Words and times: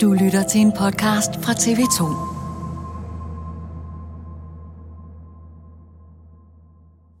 Du 0.00 0.12
lytter 0.12 0.42
til 0.42 0.60
en 0.60 0.72
podcast 0.72 1.30
fra 1.44 1.52
TV2. 1.52 2.04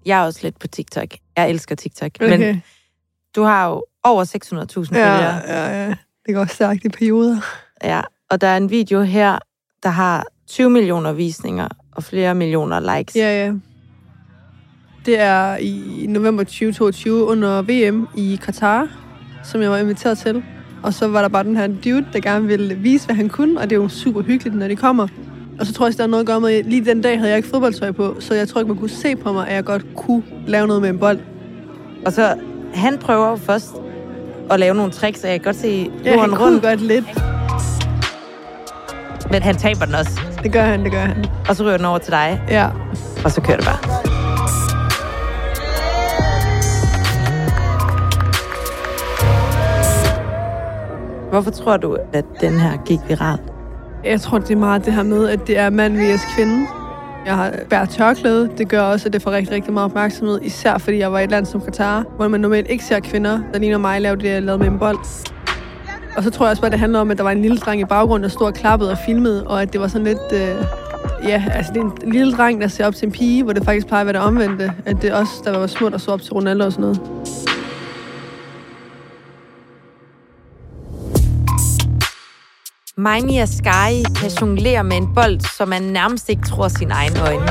Jeg 0.06 0.20
er 0.20 0.24
også 0.24 0.40
lidt 0.42 0.58
på 0.58 0.66
TikTok. 0.66 1.08
Jeg 1.36 1.50
elsker 1.50 1.74
TikTok. 1.74 2.10
Okay. 2.20 2.38
Men 2.38 2.62
du 3.36 3.42
har 3.42 3.68
jo 3.68 3.84
over 4.02 4.24
600.000 4.24 4.94
følgere. 4.94 5.34
Ja, 5.34 5.36
ja, 5.46 5.86
ja. 5.86 5.94
Det 6.26 6.34
går 6.34 6.44
stærkt 6.44 6.84
i 6.84 6.88
perioder. 6.88 7.40
Ja, 7.84 8.00
og 8.30 8.40
der 8.40 8.48
er 8.48 8.56
en 8.56 8.70
video 8.70 9.02
her, 9.02 9.38
der 9.82 9.88
har 9.88 10.26
20 10.46 10.70
millioner 10.70 11.12
visninger 11.12 11.68
og 11.92 12.04
flere 12.04 12.34
millioner 12.34 12.96
likes. 12.96 13.16
Ja, 13.16 13.44
ja. 13.44 13.52
Det 15.06 15.20
er 15.20 15.56
i 15.56 16.06
november 16.08 16.44
2022 16.44 17.24
under 17.24 17.62
VM 17.62 18.08
i 18.16 18.38
Katar, 18.42 18.88
som 19.44 19.62
jeg 19.62 19.70
var 19.70 19.78
inviteret 19.78 20.18
til. 20.18 20.44
Og 20.84 20.94
så 20.94 21.08
var 21.08 21.20
der 21.22 21.28
bare 21.28 21.44
den 21.44 21.56
her 21.56 21.66
dude, 21.66 22.06
der 22.12 22.20
gerne 22.20 22.46
ville 22.46 22.74
vise, 22.74 23.06
hvad 23.06 23.16
han 23.16 23.28
kunne, 23.28 23.60
og 23.60 23.70
det 23.70 23.76
er 23.76 23.82
jo 23.82 23.88
super 23.88 24.22
hyggeligt, 24.22 24.56
når 24.56 24.68
de 24.68 24.76
kommer. 24.76 25.08
Og 25.60 25.66
så 25.66 25.72
tror 25.72 25.86
jeg, 25.86 25.92
at 25.92 25.98
der 25.98 26.04
er 26.04 26.08
noget 26.08 26.20
at 26.22 26.26
gøre 26.26 26.40
med, 26.40 26.62
lige 26.64 26.84
den 26.84 27.02
dag 27.02 27.18
havde 27.18 27.30
jeg 27.30 27.36
ikke 27.36 27.48
fodboldtøj 27.48 27.92
på, 27.92 28.16
så 28.20 28.34
jeg 28.34 28.48
tror 28.48 28.60
ikke, 28.60 28.68
man 28.68 28.78
kunne 28.78 28.90
se 28.90 29.16
på 29.16 29.32
mig, 29.32 29.48
at 29.48 29.54
jeg 29.54 29.64
godt 29.64 29.84
kunne 29.96 30.22
lave 30.46 30.66
noget 30.66 30.82
med 30.82 30.90
en 30.90 30.98
bold. 30.98 31.18
Og 32.06 32.12
så, 32.12 32.34
han 32.74 32.98
prøver 32.98 33.36
først 33.36 33.70
at 34.50 34.60
lave 34.60 34.74
nogle 34.74 34.92
tricks, 34.92 35.24
og 35.24 35.30
jeg 35.30 35.40
kan 35.40 35.44
godt 35.44 35.56
se 35.56 35.90
Ja, 36.04 36.20
han 36.20 36.38
rundt, 36.38 36.62
godt 36.62 36.80
lidt. 36.80 37.04
men 39.30 39.42
han 39.42 39.56
taber 39.56 39.84
den 39.84 39.94
også. 39.94 40.20
Det 40.42 40.52
gør 40.52 40.62
han, 40.62 40.84
det 40.84 40.92
gør 40.92 40.98
han. 41.00 41.24
Og 41.48 41.56
så 41.56 41.64
ryger 41.64 41.76
den 41.76 41.86
over 41.86 41.98
til 41.98 42.10
dig, 42.12 42.42
Ja. 42.48 42.68
og 43.24 43.30
så 43.30 43.40
kører 43.40 43.56
det 43.56 43.66
bare. 43.66 43.93
Hvorfor 51.34 51.50
tror 51.50 51.76
du, 51.76 51.96
at 52.12 52.24
den 52.40 52.52
her 52.52 52.76
gik 52.84 52.98
viralt? 53.08 53.42
Jeg 54.04 54.20
tror, 54.20 54.38
det 54.38 54.50
er 54.50 54.56
meget 54.56 54.84
det 54.84 54.92
her 54.92 55.02
med, 55.02 55.28
at 55.28 55.46
det 55.46 55.58
er 55.58 55.70
mand 55.70 55.96
vs. 55.96 56.20
kvinde. 56.36 56.66
Jeg 57.26 57.36
har 57.36 57.52
bært 57.70 57.88
tørklæde. 57.88 58.50
Det 58.58 58.68
gør 58.68 58.80
også, 58.82 59.08
at 59.08 59.12
det 59.12 59.22
får 59.22 59.30
rigtig, 59.30 59.54
rigtig 59.54 59.72
meget 59.72 59.84
opmærksomhed. 59.84 60.40
Især 60.42 60.78
fordi 60.78 60.98
jeg 60.98 61.12
var 61.12 61.18
i 61.18 61.24
et 61.24 61.30
land 61.30 61.46
som 61.46 61.60
Katar, 61.60 62.04
hvor 62.16 62.28
man 62.28 62.40
normalt 62.40 62.66
ikke 62.70 62.84
ser 62.84 63.00
kvinder, 63.00 63.40
der 63.52 63.58
ligner 63.58 63.78
mig, 63.78 64.00
lave 64.00 64.16
det, 64.16 64.24
jeg 64.24 64.42
lavede 64.42 64.58
med 64.58 64.72
en 64.72 64.78
bold. 64.78 64.98
Og 66.16 66.22
så 66.22 66.30
tror 66.30 66.46
jeg 66.46 66.50
også 66.50 66.62
bare, 66.62 66.70
det 66.70 66.78
handler 66.78 66.98
om, 66.98 67.10
at 67.10 67.16
der 67.18 67.24
var 67.24 67.30
en 67.30 67.42
lille 67.42 67.56
dreng 67.56 67.80
i 67.80 67.84
baggrunden, 67.84 68.22
der 68.22 68.28
stod 68.28 68.46
og 68.46 68.54
klappede 68.54 68.90
og 68.90 68.98
filmede, 69.06 69.46
og 69.46 69.62
at 69.62 69.72
det 69.72 69.80
var 69.80 69.88
sådan 69.88 70.06
lidt... 70.06 70.32
Øh, 70.32 70.64
ja, 71.28 71.44
altså 71.50 71.72
det 71.72 71.80
er 71.80 71.84
en 71.84 72.12
lille 72.12 72.32
dreng, 72.32 72.60
der 72.60 72.68
ser 72.68 72.86
op 72.86 72.94
til 72.94 73.06
en 73.06 73.12
pige, 73.12 73.42
hvor 73.42 73.52
det 73.52 73.64
faktisk 73.64 73.86
plejer 73.86 74.00
at 74.00 74.06
være 74.06 74.14
det 74.14 74.22
omvendte. 74.22 74.72
At 74.86 74.96
det 75.02 75.10
er 75.10 75.14
os, 75.14 75.40
der 75.44 75.58
var 75.58 75.66
små, 75.66 75.88
der 75.88 75.98
så 75.98 76.10
op 76.10 76.22
til 76.22 76.32
Ronaldo 76.32 76.64
og 76.64 76.72
sådan 76.72 76.82
noget. 76.82 77.00
Maimia 83.04 83.46
Sky 83.46 84.02
kan 84.16 84.30
jonglere 84.40 84.84
med 84.84 84.96
en 84.96 85.14
bold, 85.14 85.40
som 85.40 85.68
man 85.68 85.82
nærmest 85.82 86.28
ikke 86.28 86.42
tror 86.42 86.68
sin 86.68 86.90
egen 86.90 87.16
øjne. 87.16 87.48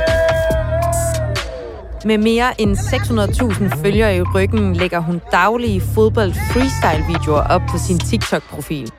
Med 2.06 2.18
mere 2.18 2.62
end 2.62 2.78
600.000 2.78 3.82
følgere 3.82 4.18
i 4.18 4.22
ryggen 4.22 4.76
lægger 4.76 5.00
hun 5.00 5.22
daglige 5.32 5.82
fodbold-freestyle-videoer 5.82 7.48
op 7.50 7.62
på 7.72 7.78
sin 7.78 8.00
TikTok-profil. 8.00 8.92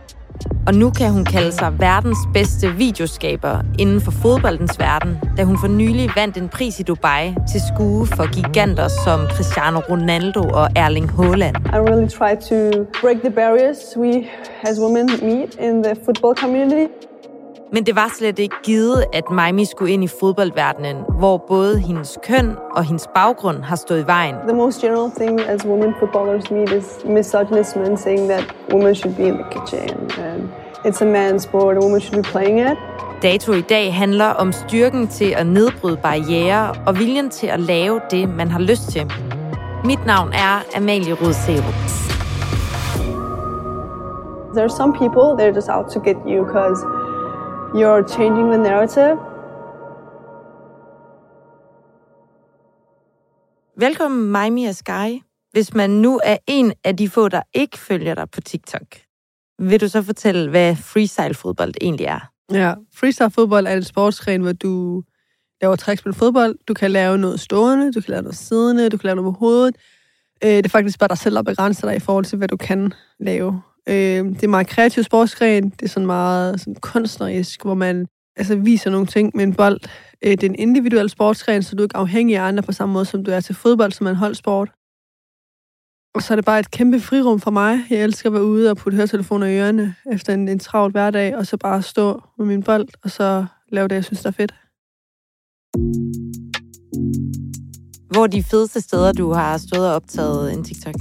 Og 0.67 0.75
nu 0.75 0.91
kan 0.91 1.11
hun 1.11 1.25
kalde 1.25 1.53
sig 1.53 1.73
verdens 1.79 2.19
bedste 2.35 2.73
videoskaber 2.73 3.59
inden 3.79 4.01
for 4.01 4.11
fodboldens 4.11 4.79
verden, 4.79 5.19
da 5.37 5.45
hun 5.45 5.59
for 5.59 5.69
nylig 5.69 6.11
vandt 6.17 6.37
en 6.37 6.49
pris 6.49 6.81
i 6.81 6.83
Dubai 6.83 7.35
til 7.53 7.61
skue 7.75 8.07
for 8.07 8.35
giganter 8.35 8.89
som 8.89 9.21
Cristiano 9.31 9.79
Ronaldo 9.91 10.41
og 10.41 10.69
Erling 10.77 11.11
Haaland. 11.11 11.57
I 11.57 11.79
really 11.91 12.09
try 12.09 12.33
to 12.51 12.85
break 13.01 13.19
the 13.21 13.31
barriers 13.31 13.79
we 13.97 14.13
as 14.63 14.81
women 14.81 15.07
meet 15.23 15.55
in 15.55 15.83
the 15.83 15.97
football 16.05 16.35
community. 16.35 16.87
Men 17.75 17.87
det 17.87 17.97
var 17.97 18.11
slet 18.19 18.39
ikke 18.39 18.55
givet, 18.63 19.05
at 19.13 19.31
Maimi 19.31 19.65
skulle 19.65 19.93
ind 19.93 20.05
i 20.05 20.09
fodboldverdenen, 20.21 20.97
hvor 21.19 21.37
både 21.37 21.79
hendes 21.79 22.19
køn 22.23 22.57
og 22.77 22.85
hendes 22.85 23.09
baggrund 23.15 23.63
har 23.63 23.77
stået 23.77 24.03
i 24.03 24.07
vejen. 24.07 24.35
The 24.49 24.57
most 24.57 24.81
general 24.81 25.11
thing 25.11 25.41
as 25.41 25.67
women 25.67 25.95
footballers 25.99 26.51
meet 26.51 26.73
is 26.73 26.85
misogynism 27.05 27.79
and 27.79 27.99
saying 27.99 28.31
that 28.31 28.55
women 28.73 28.95
should 28.95 29.17
be 29.17 29.23
in 29.23 29.35
the 29.35 29.45
kitchen 29.51 30.11
and 30.19 30.43
it's 30.85 31.03
a 31.03 31.05
man's 31.05 31.43
sport, 31.43 31.77
a 31.77 31.81
woman 31.81 32.01
should 32.01 32.23
be 32.23 32.29
playing 32.31 32.61
it. 32.61 32.79
Dato 33.23 33.53
i 33.53 33.61
dag 33.61 33.95
handler 33.95 34.29
om 34.29 34.53
styrken 34.53 35.09
til 35.09 35.35
at 35.37 35.47
nedbryde 35.47 35.97
barriere 35.97 36.75
og 36.87 36.99
viljen 36.99 37.31
til 37.31 37.47
at 37.47 37.61
lave 37.61 38.01
det, 38.11 38.29
man 38.29 38.51
har 38.51 38.61
lyst 38.61 38.89
til. 38.89 39.13
Mit 39.85 40.07
navn 40.07 40.33
er 40.33 40.77
Amalie 40.77 41.15
Rudserup. 41.15 41.75
There 44.55 44.65
are 44.65 44.77
some 44.81 44.93
people, 44.93 45.27
they're 45.39 45.55
just 45.55 45.69
out 45.69 45.87
to 45.95 46.01
get 46.01 46.17
you 46.27 46.45
because 46.45 46.81
you're 47.75 48.09
changing 48.09 48.49
the 48.53 48.59
narrative. 48.59 49.19
Velkommen, 53.77 54.31
Maimi 54.31 54.65
og 54.65 54.75
Sky. 54.75 55.23
Hvis 55.53 55.75
man 55.75 55.91
nu 55.91 56.21
er 56.25 56.37
en 56.47 56.73
af 56.85 56.97
de 56.97 57.09
få, 57.09 57.29
der 57.29 57.43
ikke 57.55 57.79
følger 57.79 58.15
dig 58.15 58.31
på 58.31 58.41
TikTok, 58.41 58.87
vil 59.59 59.81
du 59.81 59.89
så 59.89 60.03
fortælle, 60.03 60.51
hvad 60.51 60.77
freestyle-fodbold 60.77 61.75
egentlig 61.81 62.07
er? 62.07 62.31
Ja, 62.53 62.75
freestyle 62.97 63.31
fodbold 63.31 63.67
er 63.67 63.73
et 63.73 63.87
sportsgren, 63.87 64.43
hvor 64.43 64.53
du 64.53 65.03
laver 65.63 65.77
tricks 65.77 66.05
med 66.05 66.15
fodbold. 66.15 66.59
Du 66.69 66.75
kan 66.75 66.91
lave 66.91 67.19
noget 67.19 67.41
stående, 67.41 67.93
du 67.93 68.01
kan 68.01 68.11
lave 68.11 68.23
noget 68.23 68.37
siddende, 68.37 68.89
du 68.89 68.97
kan 68.97 69.07
lave 69.07 69.17
noget 69.17 69.33
med 69.33 69.39
hovedet. 69.39 69.77
Øh, 70.45 70.51
det 70.51 70.67
er 70.67 70.71
faktisk 70.71 70.99
bare 70.99 71.09
dig 71.09 71.19
selv, 71.19 71.35
der 71.35 71.43
begrænser 71.43 71.89
dig 71.89 71.97
i 71.97 72.01
forhold 72.01 72.25
til, 72.25 72.39
hvad 72.39 72.49
du 72.49 72.57
kan 72.57 72.93
lave. 73.21 73.63
Øh, 73.89 74.25
det 74.25 74.45
er 74.45 74.49
meget 74.49 74.67
kreativ 74.67 75.03
sportsgren. 75.03 75.69
Det 75.69 75.83
er 75.83 75.89
sådan 75.89 76.07
meget 76.07 76.61
sådan 76.61 76.75
kunstnerisk, 76.75 77.63
hvor 77.63 77.75
man 77.75 78.07
altså, 78.37 78.57
viser 78.57 78.91
nogle 78.91 79.07
ting 79.07 79.31
med 79.35 79.45
en 79.45 79.55
bold. 79.55 79.81
Øh, 80.25 80.31
det 80.31 80.43
er 80.43 80.49
en 80.49 80.59
individuel 80.59 81.11
sportsgren, 81.11 81.63
så 81.63 81.77
du 81.77 81.83
er 81.83 81.87
ikke 81.87 81.97
afhængig 81.97 82.37
af 82.37 82.43
andre 82.43 82.63
på 82.63 82.73
samme 82.73 82.93
måde, 82.93 83.05
som 83.05 83.25
du 83.25 83.31
er 83.31 83.41
til 83.41 83.55
fodbold, 83.55 83.93
som 83.93 84.07
er 84.07 84.11
en 84.11 84.17
holdsport. 84.17 84.69
Og 86.15 86.23
så 86.23 86.35
er 86.35 86.37
det 86.37 86.45
bare 86.45 86.61
et 86.61 86.71
kæmpe 86.71 87.01
frirum 87.01 87.41
for 87.41 87.51
mig. 87.51 87.79
Jeg 87.91 88.03
elsker 88.03 88.29
at 88.29 88.33
være 88.33 88.45
ude 88.45 88.71
og 88.71 88.77
putte 88.77 88.97
høretelefoner 88.97 89.47
i 89.47 89.59
ørerne 89.59 89.95
efter 90.13 90.35
en, 90.35 90.49
en 90.49 90.59
travl 90.59 90.91
hverdag, 90.91 91.37
og 91.37 91.47
så 91.47 91.57
bare 91.57 91.83
stå 91.83 92.23
med 92.39 92.47
min 92.47 92.63
bold, 92.63 92.89
og 93.03 93.11
så 93.11 93.47
lave 93.69 93.89
det, 93.89 93.95
jeg 93.95 94.05
synes, 94.05 94.21
der 94.21 94.29
er 94.29 94.33
fedt. 94.33 94.55
Hvor 98.11 98.23
er 98.23 98.27
de 98.27 98.43
fedeste 98.43 98.81
steder, 98.81 99.13
du 99.13 99.33
har 99.33 99.59
stået 99.59 99.89
og 99.89 99.95
optaget 99.95 100.53
en 100.53 100.65
TikTok? 100.65 100.95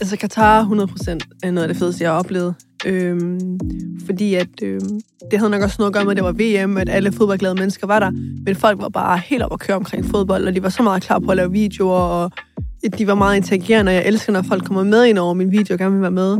Altså, 0.00 0.16
Katar 0.16 0.64
100% 0.64 1.10
er 1.10 1.18
øh, 1.44 1.52
noget 1.52 1.68
af 1.68 1.68
det 1.68 1.76
fedeste, 1.76 2.04
jeg 2.04 2.12
har 2.12 2.18
oplevet. 2.18 2.54
Øhm, 2.86 3.58
fordi 4.06 4.34
at 4.34 4.62
øhm, 4.62 5.00
det 5.30 5.38
havde 5.38 5.50
nok 5.50 5.62
også 5.62 5.76
noget 5.78 5.90
at 5.90 5.94
gøre 5.94 6.04
med, 6.04 6.10
at 6.10 6.16
det 6.16 6.24
var 6.24 6.66
VM, 6.66 6.76
at 6.76 6.88
alle 6.88 7.12
fodboldglade 7.12 7.54
mennesker 7.54 7.86
var 7.86 7.98
der. 7.98 8.10
Men 8.46 8.56
folk 8.56 8.80
var 8.80 8.88
bare 8.88 9.18
helt 9.18 9.42
op 9.42 9.52
at 9.52 9.60
køre 9.60 9.76
omkring 9.76 10.04
fodbold, 10.04 10.46
og 10.46 10.54
de 10.54 10.62
var 10.62 10.68
så 10.68 10.82
meget 10.82 11.02
klar 11.02 11.18
på 11.18 11.30
at 11.30 11.36
lave 11.36 11.52
videoer, 11.52 11.98
og 11.98 12.30
de 12.98 13.06
var 13.06 13.14
meget 13.14 13.36
interagerende, 13.36 13.90
og 13.90 13.94
jeg 13.94 14.06
elsker, 14.06 14.32
når 14.32 14.42
folk 14.42 14.64
kommer 14.64 14.84
med 14.84 15.04
ind 15.04 15.18
over 15.18 15.34
min 15.34 15.52
video 15.52 15.74
og 15.74 15.78
gerne 15.78 15.92
vil 15.92 16.02
være 16.02 16.10
med. 16.10 16.38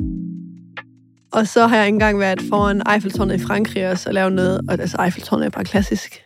Og 1.32 1.46
så 1.46 1.66
har 1.66 1.76
jeg 1.76 1.88
engang 1.88 2.18
været 2.18 2.42
foran 2.48 2.82
Eiffeltårnet 2.94 3.34
i 3.34 3.38
Frankrig 3.38 3.90
også 3.90 4.08
og 4.08 4.14
lavet 4.14 4.32
noget, 4.32 4.60
og 4.68 4.80
altså 4.80 5.02
Eiffeltårnet 5.04 5.46
er 5.46 5.50
bare 5.50 5.64
klassisk. 5.64 6.20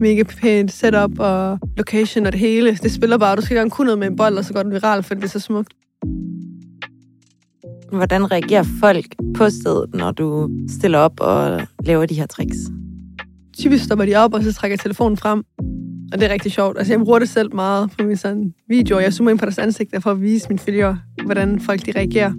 Mega 0.00 0.22
pænt 0.22 0.72
setup 0.72 1.18
og 1.18 1.58
location 1.76 2.26
og 2.26 2.32
det 2.32 2.40
hele. 2.40 2.78
Det 2.82 2.92
spiller 2.92 3.18
bare, 3.18 3.36
du 3.36 3.42
skal 3.42 3.56
gerne 3.56 3.70
kunne 3.70 3.84
noget 3.84 3.98
med 3.98 4.06
en 4.06 4.16
bold, 4.16 4.38
og 4.38 4.44
så 4.44 4.52
går 4.52 4.62
den 4.62 4.72
viral, 4.72 5.02
for 5.02 5.14
det 5.14 5.24
er 5.24 5.28
så 5.28 5.40
smukt. 5.40 5.72
Hvordan 7.92 8.30
reagerer 8.30 8.64
folk 8.80 9.06
på 9.36 9.50
stedet, 9.50 9.94
når 9.94 10.10
du 10.10 10.50
stiller 10.68 10.98
op 10.98 11.20
og 11.20 11.60
laver 11.84 12.06
de 12.06 12.14
her 12.14 12.26
tricks? 12.26 12.56
Typisk 13.58 13.84
stopper 13.84 14.04
de 14.04 14.16
op, 14.16 14.34
og 14.34 14.42
så 14.42 14.52
trækker 14.52 14.76
telefonen 14.76 15.16
frem. 15.16 15.44
Og 16.12 16.20
det 16.20 16.28
er 16.28 16.32
rigtig 16.32 16.52
sjovt. 16.52 16.78
Altså, 16.78 16.92
jeg 16.92 17.00
bruger 17.00 17.18
det 17.18 17.28
selv 17.28 17.54
meget 17.54 17.90
på 17.90 18.04
mine 18.04 18.16
sådan 18.16 18.54
videoer. 18.68 19.00
Jeg 19.00 19.12
zoomer 19.12 19.30
ind 19.30 19.38
på 19.38 19.44
deres 19.44 19.58
ansigter 19.58 20.00
for 20.00 20.10
at 20.10 20.22
vise 20.22 20.48
mine 20.48 20.58
følgere, 20.58 20.98
hvordan 21.24 21.60
folk 21.60 21.86
de 21.86 21.92
reagerer. 21.96 22.32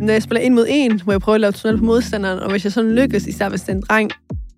Når 0.00 0.12
jeg 0.12 0.22
spiller 0.22 0.40
en 0.40 0.54
mod 0.54 0.66
en, 0.68 1.00
hvor 1.00 1.12
jeg 1.12 1.20
prøver 1.20 1.34
at 1.34 1.40
lave 1.40 1.52
tunnel 1.52 1.78
på 1.78 1.84
modstanderen, 1.84 2.38
og 2.38 2.50
hvis 2.50 2.64
jeg 2.64 2.72
sådan 2.72 2.94
lykkes, 2.94 3.26
især 3.26 3.48
hvis 3.48 3.60
det 3.60 3.68
er 3.68 3.76
en 3.76 3.82
dreng, 3.88 4.10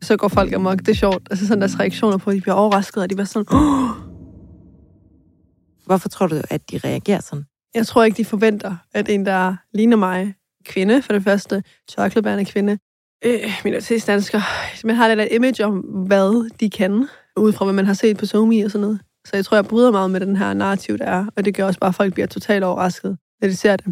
så 0.02 0.16
går 0.16 0.28
folk 0.28 0.52
amok. 0.52 0.78
Det 0.78 0.88
er 0.88 0.94
sjovt. 0.94 1.28
Altså 1.31 1.46
sådan 1.46 1.60
deres 1.60 1.81
reaktioner 1.81 2.19
på, 2.19 2.31
at 2.31 2.36
de 2.36 2.40
bliver 2.40 2.54
overrasket, 2.54 3.02
og 3.02 3.10
de 3.10 3.14
bliver 3.14 3.26
sådan, 3.26 3.46
oh! 3.54 3.88
Hvorfor 5.86 6.08
tror 6.08 6.26
du, 6.26 6.40
at 6.50 6.70
de 6.70 6.78
reagerer 6.84 7.20
sådan? 7.20 7.44
Jeg 7.74 7.86
tror 7.86 8.04
ikke, 8.04 8.16
de 8.16 8.24
forventer, 8.24 8.76
at 8.94 9.08
en, 9.08 9.26
der 9.26 9.56
ligner 9.72 9.96
mig, 9.96 10.34
kvinde 10.64 11.02
for 11.02 11.12
det 11.12 11.22
første, 11.22 11.62
tørklædbærende 11.88 12.44
kvinde, 12.44 12.78
øh, 13.24 13.60
minoritetsdansker, 13.64 14.40
man 14.86 14.96
har 14.96 15.08
lidt 15.08 15.20
et 15.20 15.28
image 15.32 15.64
om, 15.64 15.78
hvad 15.78 16.50
de 16.60 16.70
kan, 16.70 17.08
ud 17.36 17.52
fra 17.52 17.64
hvad 17.64 17.74
man 17.74 17.86
har 17.86 17.94
set 17.94 18.16
på 18.16 18.26
Zomi 18.26 18.60
og 18.60 18.70
sådan 18.70 18.80
noget. 18.80 19.00
Så 19.26 19.36
jeg 19.36 19.44
tror, 19.44 19.56
jeg 19.56 19.64
bryder 19.64 19.90
meget 19.90 20.10
med 20.10 20.20
den 20.20 20.36
her 20.36 20.54
narrativ, 20.54 20.98
der 20.98 21.04
er, 21.04 21.26
og 21.36 21.44
det 21.44 21.54
gør 21.56 21.64
også 21.64 21.80
bare, 21.80 21.88
at 21.88 21.94
folk 21.94 22.14
bliver 22.14 22.26
totalt 22.26 22.64
overrasket, 22.64 23.18
når 23.40 23.48
de 23.48 23.56
ser 23.56 23.76
det. 23.76 23.86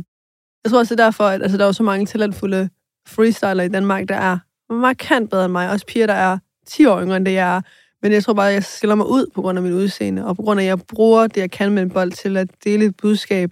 Jeg 0.65 0.71
tror 0.71 0.79
også, 0.79 0.95
det 0.95 1.01
er 1.01 1.05
derfor, 1.05 1.25
at 1.25 1.43
altså, 1.43 1.59
der 1.59 1.67
er 1.67 1.73
så 1.73 1.83
mange 1.83 2.07
talentfulde 2.07 2.69
freestyler 3.09 3.63
i 3.63 3.69
Danmark, 3.69 4.09
der 4.09 4.15
er 4.15 4.39
markant 4.73 5.31
bedre 5.31 5.45
end 5.45 5.53
mig. 5.53 5.71
Også 5.71 5.87
piger, 5.87 6.07
der 6.07 6.15
er 6.15 6.39
10 6.67 6.87
år 6.87 7.01
yngre 7.03 7.17
end 7.17 7.27
det, 7.27 7.33
jeg 7.33 7.57
er. 7.57 7.61
Men 8.03 8.13
jeg 8.13 8.25
tror 8.25 8.33
bare, 8.33 8.49
at 8.49 8.55
jeg 8.55 8.65
skiller 8.65 8.95
mig 8.95 9.07
ud 9.07 9.27
på 9.35 9.43
grund 9.43 9.59
af 9.59 9.63
mit 9.63 9.73
udseende, 9.73 10.27
og 10.27 10.37
på 10.37 10.43
grund 10.43 10.61
af, 10.61 10.65
at 10.65 10.69
jeg 10.69 10.79
bruger 10.81 11.27
det, 11.27 11.41
jeg 11.41 11.51
kan 11.51 11.73
med 11.73 11.83
en 11.83 11.91
bold 11.91 12.13
til 12.13 12.37
at 12.37 12.49
dele 12.65 12.85
et 12.85 12.97
budskab, 12.97 13.51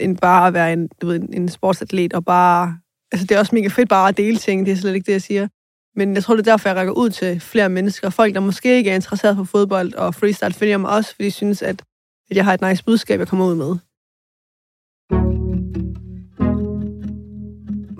end 0.00 0.18
bare 0.18 0.46
at 0.46 0.54
være 0.54 0.72
en, 0.72 0.88
du 1.02 1.06
ved, 1.06 1.20
en 1.32 1.48
sportsatlet, 1.48 2.12
og 2.12 2.24
bare... 2.24 2.78
Altså, 3.12 3.26
det 3.26 3.34
er 3.34 3.38
også 3.38 3.54
mega 3.54 3.68
fedt 3.68 3.88
bare 3.88 4.08
at 4.08 4.16
dele 4.16 4.36
ting, 4.36 4.66
det 4.66 4.72
er 4.72 4.76
slet 4.76 4.94
ikke 4.94 5.06
det, 5.06 5.12
jeg 5.12 5.22
siger. 5.22 5.48
Men 5.96 6.14
jeg 6.14 6.24
tror, 6.24 6.36
det 6.36 6.46
er 6.46 6.52
derfor, 6.52 6.68
jeg 6.68 6.76
rækker 6.76 6.92
ud 6.92 7.10
til 7.10 7.40
flere 7.40 7.68
mennesker. 7.68 8.10
Folk, 8.10 8.34
der 8.34 8.40
måske 8.40 8.76
ikke 8.76 8.90
er 8.90 8.94
interesseret 8.94 9.36
på 9.36 9.44
fodbold 9.44 9.94
og 9.94 10.14
freestyle, 10.14 10.52
følger 10.52 10.78
mig 10.78 10.90
også, 10.90 11.14
fordi 11.14 11.24
de 11.24 11.30
synes, 11.30 11.62
at, 11.62 11.82
at 12.30 12.36
jeg 12.36 12.44
har 12.44 12.54
et 12.54 12.60
nice 12.60 12.84
budskab, 12.84 13.18
jeg 13.18 13.28
kommer 13.28 13.46
ud 13.46 13.54
med. 13.54 13.76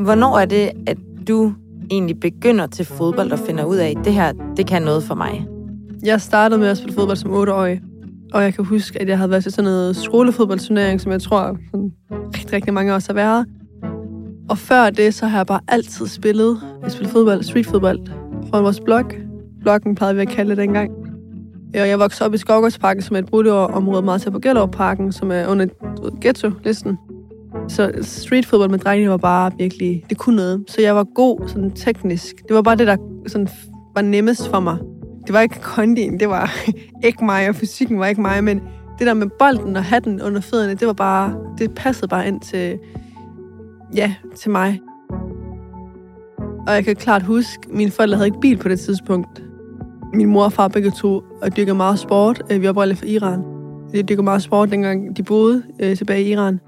Hvornår 0.04 0.38
er 0.38 0.44
det, 0.44 0.70
at 0.86 0.98
du 1.28 1.54
egentlig 1.90 2.20
begynder 2.20 2.66
til 2.66 2.84
fodbold 2.84 3.32
og 3.32 3.38
finder 3.38 3.64
ud 3.64 3.76
af, 3.76 3.94
at 3.98 4.04
det 4.04 4.12
her, 4.12 4.32
det 4.56 4.66
kan 4.66 4.82
noget 4.82 5.04
for 5.04 5.14
mig? 5.14 5.46
Jeg 6.02 6.20
startede 6.20 6.60
med 6.60 6.68
at 6.68 6.78
spille 6.78 6.94
fodbold 6.94 7.16
som 7.16 7.30
8-årig, 7.30 7.80
og 8.32 8.42
jeg 8.42 8.54
kan 8.54 8.64
huske, 8.64 9.00
at 9.00 9.08
jeg 9.08 9.18
havde 9.18 9.30
været 9.30 9.42
til 9.42 9.52
sådan 9.52 9.64
noget 9.64 9.96
skolefodboldturnering, 9.96 11.00
som 11.00 11.12
jeg 11.12 11.22
tror, 11.22 11.58
sådan 11.70 11.92
rigtig, 12.10 12.52
rigtig 12.52 12.74
mange 12.74 12.94
også 12.94 13.08
har 13.08 13.14
været. 13.14 13.46
Og 14.48 14.58
før 14.58 14.90
det, 14.90 15.14
så 15.14 15.26
har 15.26 15.38
jeg 15.38 15.46
bare 15.46 15.60
altid 15.68 16.06
spillet. 16.06 16.60
Jeg 16.82 16.92
spillede 16.92 17.12
fodbold, 17.12 17.42
streetfodbold, 17.42 17.98
fra 18.50 18.60
vores 18.60 18.80
blog. 18.80 19.04
Bloggen 19.60 19.94
plejede 19.94 20.16
vi 20.16 20.22
at 20.22 20.28
kalde 20.28 20.50
det 20.50 20.58
dengang. 20.58 20.90
Og 21.74 21.88
jeg 21.88 21.98
voksede 21.98 22.26
op 22.26 22.34
i 22.34 22.38
Skovgårdsparken, 22.38 23.02
som 23.02 23.16
er 23.16 23.20
et 23.20 23.26
brudområde 23.26 24.02
meget 24.02 24.22
til 24.22 24.30
på 24.30 24.38
Gellerup-parken, 24.38 25.12
som 25.12 25.30
er 25.30 25.46
under 25.46 25.66
ghetto-listen. 26.20 26.98
Så 27.68 27.92
streetfodbold 28.02 28.70
med 28.70 28.78
drengene 28.78 29.10
var 29.10 29.16
bare 29.16 29.52
virkelig, 29.58 30.04
det 30.10 30.18
kunne 30.18 30.36
noget. 30.36 30.64
Så 30.68 30.80
jeg 30.80 30.96
var 30.96 31.04
god 31.14 31.48
sådan 31.48 31.70
teknisk. 31.70 32.36
Det 32.48 32.56
var 32.56 32.62
bare 32.62 32.76
det, 32.76 32.86
der 32.86 32.96
sådan 33.26 33.48
var 33.94 34.02
nemmest 34.02 34.48
for 34.48 34.60
mig. 34.60 34.78
Det 35.26 35.32
var 35.32 35.40
ikke 35.40 35.60
kondien, 35.60 36.20
det 36.20 36.28
var 36.28 36.54
ikke 37.04 37.24
mig, 37.24 37.48
og 37.48 37.54
fysikken 37.54 37.98
var 37.98 38.06
ikke 38.06 38.20
mig, 38.20 38.44
men 38.44 38.62
det 38.98 39.06
der 39.06 39.14
med 39.14 39.26
bolden 39.38 39.76
og 39.76 39.84
hatten 39.84 40.22
under 40.22 40.40
fødderne, 40.40 40.74
det 40.74 40.86
var 40.86 40.92
bare, 40.92 41.34
det 41.58 41.74
passede 41.74 42.08
bare 42.08 42.28
ind 42.28 42.40
til, 42.40 42.78
ja, 43.94 44.14
til 44.36 44.50
mig. 44.50 44.80
Og 46.66 46.74
jeg 46.74 46.84
kan 46.84 46.96
klart 46.96 47.22
huske, 47.22 47.68
min 47.68 47.76
mine 47.76 47.90
forældre 47.90 48.16
havde 48.16 48.26
ikke 48.26 48.40
bil 48.40 48.56
på 48.56 48.68
det 48.68 48.80
tidspunkt. 48.80 49.42
Min 50.14 50.28
mor 50.28 50.44
og 50.44 50.52
far 50.52 50.68
begge 50.68 50.90
to 50.90 51.16
øh, 51.16 51.22
og 51.42 51.56
dyrkede 51.56 51.76
meget 51.76 51.98
sport. 51.98 52.42
Øh, 52.50 52.60
vi 52.60 52.66
var 52.66 52.70
oprindeligt 52.70 53.00
fra 53.00 53.06
Iran. 53.06 53.42
De 53.92 54.02
dyrkede 54.02 54.22
meget 54.22 54.42
sport, 54.42 54.70
dengang 54.70 55.16
de 55.16 55.22
boede 55.22 55.62
øh, 55.80 55.96
tilbage 55.96 56.22
i 56.22 56.32
Iran. 56.32 56.60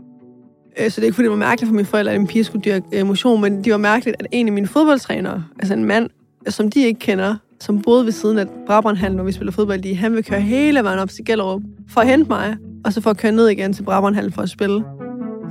Øh, 0.80 0.90
så 0.90 1.00
det 1.00 1.02
er 1.02 1.06
ikke, 1.06 1.14
fordi 1.14 1.24
det 1.24 1.30
var 1.30 1.36
mærkeligt 1.36 1.68
for 1.68 1.74
mine 1.74 1.86
forældre, 1.86 2.12
at 2.12 2.20
en 2.20 2.26
pige 2.26 2.44
skulle 2.44 2.62
dyrke 2.64 3.04
motion, 3.04 3.40
men 3.40 3.64
det 3.64 3.72
var 3.72 3.78
mærkeligt, 3.78 4.16
at 4.20 4.26
en 4.32 4.46
af 4.46 4.52
mine 4.52 4.66
fodboldtrænere, 4.66 5.44
altså 5.58 5.74
en 5.74 5.84
mand, 5.84 6.10
som 6.48 6.70
de 6.70 6.86
ikke 6.86 7.00
kender, 7.00 7.36
som 7.64 7.82
boede 7.82 8.04
ved 8.04 8.12
siden 8.12 8.38
af 8.38 8.46
Brabrandhallen, 8.66 9.16
når 9.16 9.24
vi 9.24 9.32
spiller 9.32 9.52
fodbold, 9.52 9.84
i, 9.84 9.92
han 9.92 10.12
vil 10.12 10.24
køre 10.24 10.40
hele 10.40 10.82
vejen 10.82 10.98
op 10.98 11.10
til 11.10 11.24
Gellerup 11.24 11.62
for 11.88 12.00
at 12.00 12.06
hente 12.06 12.28
mig, 12.28 12.56
og 12.84 12.92
så 12.92 13.00
for 13.00 13.10
at 13.10 13.16
køre 13.16 13.32
ned 13.32 13.48
igen 13.48 13.72
til 13.72 13.82
Brabrandhallen 13.82 14.32
for 14.32 14.42
at 14.42 14.50
spille. 14.50 14.84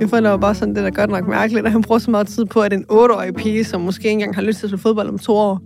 Min 0.00 0.08
forældre 0.08 0.30
var 0.30 0.36
bare 0.36 0.54
sådan, 0.54 0.74
det 0.74 0.84
der 0.84 0.90
godt 0.90 1.10
nok 1.10 1.28
mærkeligt, 1.28 1.66
at 1.66 1.72
han 1.72 1.82
bruger 1.82 1.98
så 1.98 2.10
meget 2.10 2.26
tid 2.26 2.44
på, 2.44 2.60
at 2.60 2.72
en 2.72 2.84
8-årig 2.90 3.34
pige, 3.34 3.64
som 3.64 3.80
måske 3.80 4.04
ikke 4.04 4.12
engang 4.12 4.34
har 4.34 4.42
lyst 4.42 4.58
til 4.58 4.66
at 4.66 4.70
spille 4.70 4.82
fodbold 4.82 5.08
om 5.08 5.18
to 5.18 5.32
år, 5.32 5.60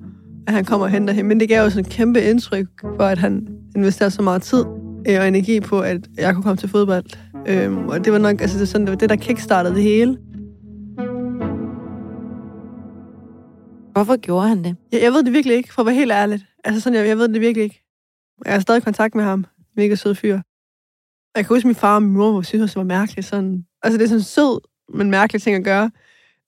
at 0.46 0.54
han 0.54 0.64
kommer 0.64 0.86
og 0.86 0.92
henter 0.92 1.14
hende. 1.14 1.28
Men 1.28 1.40
det 1.40 1.48
gav 1.48 1.64
jo 1.64 1.70
sådan 1.70 1.84
et 1.84 1.92
kæmpe 1.92 2.22
indtryk 2.22 2.66
for, 2.96 3.04
at 3.04 3.18
han 3.18 3.48
investerer 3.76 4.08
så 4.08 4.22
meget 4.22 4.42
tid 4.42 4.64
øh, 5.08 5.20
og 5.20 5.28
energi 5.28 5.60
på, 5.60 5.80
at 5.80 6.00
jeg 6.18 6.34
kunne 6.34 6.42
komme 6.42 6.56
til 6.56 6.68
fodbold. 6.68 7.04
Øhm, 7.46 7.88
og 7.88 8.04
det 8.04 8.12
var 8.12 8.18
nok 8.18 8.40
altså, 8.40 8.54
det, 8.54 8.60
var 8.60 8.66
sådan, 8.66 8.86
det, 8.86 8.90
var 8.90 8.96
det, 8.96 9.10
der 9.10 9.16
kickstartede 9.16 9.74
det 9.74 9.82
hele. 9.82 10.16
Hvorfor 13.98 14.16
gjorde 14.16 14.48
han 14.48 14.64
det? 14.64 14.76
Jeg, 14.92 15.02
jeg 15.02 15.12
ved 15.12 15.22
det 15.22 15.32
virkelig 15.32 15.56
ikke, 15.56 15.72
for 15.72 15.82
at 15.82 15.86
være 15.86 15.94
helt 15.94 16.12
ærligt. 16.12 16.44
Altså 16.64 16.80
sådan, 16.80 16.98
jeg, 16.98 17.08
jeg 17.08 17.18
ved 17.18 17.28
det 17.28 17.40
virkelig 17.40 17.64
ikke. 17.64 17.82
Jeg 18.44 18.54
er 18.54 18.60
stadig 18.60 18.78
i 18.78 18.84
kontakt 18.84 19.14
med 19.14 19.24
ham. 19.24 19.44
Mega 19.76 19.94
sød 19.94 20.14
fyr. 20.14 20.40
Jeg 21.36 21.44
kan 21.44 21.48
huske, 21.48 21.58
at 21.58 21.64
min 21.64 21.74
far 21.74 21.94
og 21.94 22.02
min 22.02 22.12
mor 22.12 22.42
synes, 22.42 22.70
det 22.70 22.76
var 22.76 22.84
mærkeligt. 22.84 23.26
Sådan. 23.26 23.66
Altså, 23.82 23.98
det 23.98 24.04
er 24.04 24.08
sådan 24.08 24.22
sød, 24.22 24.60
men 24.94 25.10
mærkelig 25.10 25.42
ting 25.42 25.56
at 25.56 25.64
gøre. 25.64 25.90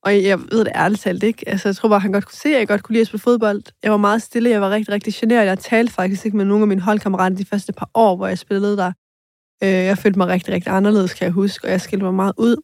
Og 0.02 0.22
jeg 0.22 0.40
ved 0.40 0.64
det 0.64 0.72
ærligt 0.74 1.00
talt 1.00 1.22
ikke. 1.22 1.48
Altså, 1.48 1.68
jeg 1.68 1.76
tror 1.76 1.88
bare, 1.88 2.00
han 2.00 2.12
godt 2.12 2.24
kunne 2.24 2.36
se, 2.36 2.48
at 2.48 2.58
jeg 2.58 2.68
godt 2.68 2.82
kunne 2.82 2.92
lide 2.92 3.00
at 3.00 3.06
spille 3.06 3.22
fodbold. 3.22 3.62
Jeg 3.82 3.90
var 3.90 3.96
meget 3.96 4.22
stille, 4.22 4.50
jeg 4.50 4.60
var 4.60 4.70
rigtig, 4.70 4.94
rigtig 4.94 5.14
generet. 5.14 5.46
Jeg 5.46 5.58
talte 5.58 5.92
faktisk 5.92 6.24
ikke 6.24 6.36
med 6.36 6.44
nogen 6.44 6.62
af 6.62 6.68
mine 6.68 6.80
holdkammerater 6.80 7.36
de 7.36 7.44
første 7.44 7.72
par 7.72 7.90
år, 7.94 8.16
hvor 8.16 8.26
jeg 8.26 8.38
spillede 8.38 8.76
der. 8.76 8.92
Øh, 9.62 9.68
jeg 9.70 9.98
følte 9.98 10.18
mig 10.18 10.28
rigtig, 10.28 10.54
rigtig 10.54 10.72
anderledes, 10.72 11.14
kan 11.14 11.24
jeg 11.24 11.32
huske, 11.32 11.66
og 11.66 11.70
jeg 11.70 11.80
skilte 11.80 12.04
mig 12.04 12.14
meget 12.14 12.34
ud. 12.38 12.56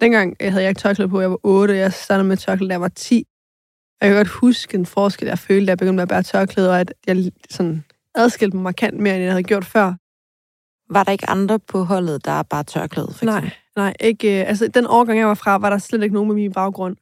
Dengang 0.00 0.36
øh, 0.42 0.50
havde 0.50 0.62
jeg 0.62 0.68
ikke 0.70 0.80
tørklæde 0.80 1.08
på, 1.08 1.20
jeg 1.20 1.30
var 1.30 1.40
8, 1.42 1.76
jeg 1.76 1.92
startede 1.92 2.28
med 2.28 2.36
tørklæde, 2.36 2.68
da 2.68 2.72
jeg 2.72 2.80
var 2.80 2.88
10. 2.88 3.24
Jeg 4.00 4.08
kan 4.08 4.16
godt 4.16 4.28
huske 4.28 4.74
en 4.74 4.86
forskel, 4.86 5.28
jeg 5.28 5.38
følte, 5.38 5.66
da 5.66 5.70
jeg 5.70 5.78
begyndte 5.78 5.96
med 5.96 6.02
at 6.02 6.08
bære 6.08 6.22
tørklæde, 6.22 6.70
og 6.70 6.80
at 6.80 6.94
jeg 7.06 7.32
sådan 7.50 7.84
adskilte 8.14 8.56
mig 8.56 8.64
markant 8.64 8.98
mere, 9.00 9.14
end 9.14 9.22
jeg 9.22 9.32
havde 9.32 9.42
gjort 9.42 9.64
før. 9.64 9.94
Var 10.92 11.04
der 11.04 11.12
ikke 11.12 11.30
andre 11.30 11.58
på 11.58 11.82
holdet, 11.82 12.24
der 12.24 12.42
bare 12.42 12.64
tørklæde, 12.64 13.08
for 13.12 13.24
Nej, 13.24 13.50
nej, 13.76 13.94
ikke. 14.00 14.40
Øh, 14.40 14.48
altså, 14.48 14.68
den 14.68 14.86
årgang, 14.86 15.18
jeg 15.18 15.28
var 15.28 15.34
fra, 15.34 15.58
var 15.58 15.70
der 15.70 15.78
slet 15.78 16.02
ikke 16.02 16.14
nogen 16.14 16.28
med 16.28 16.36
min 16.36 16.52
baggrund. 16.52 16.96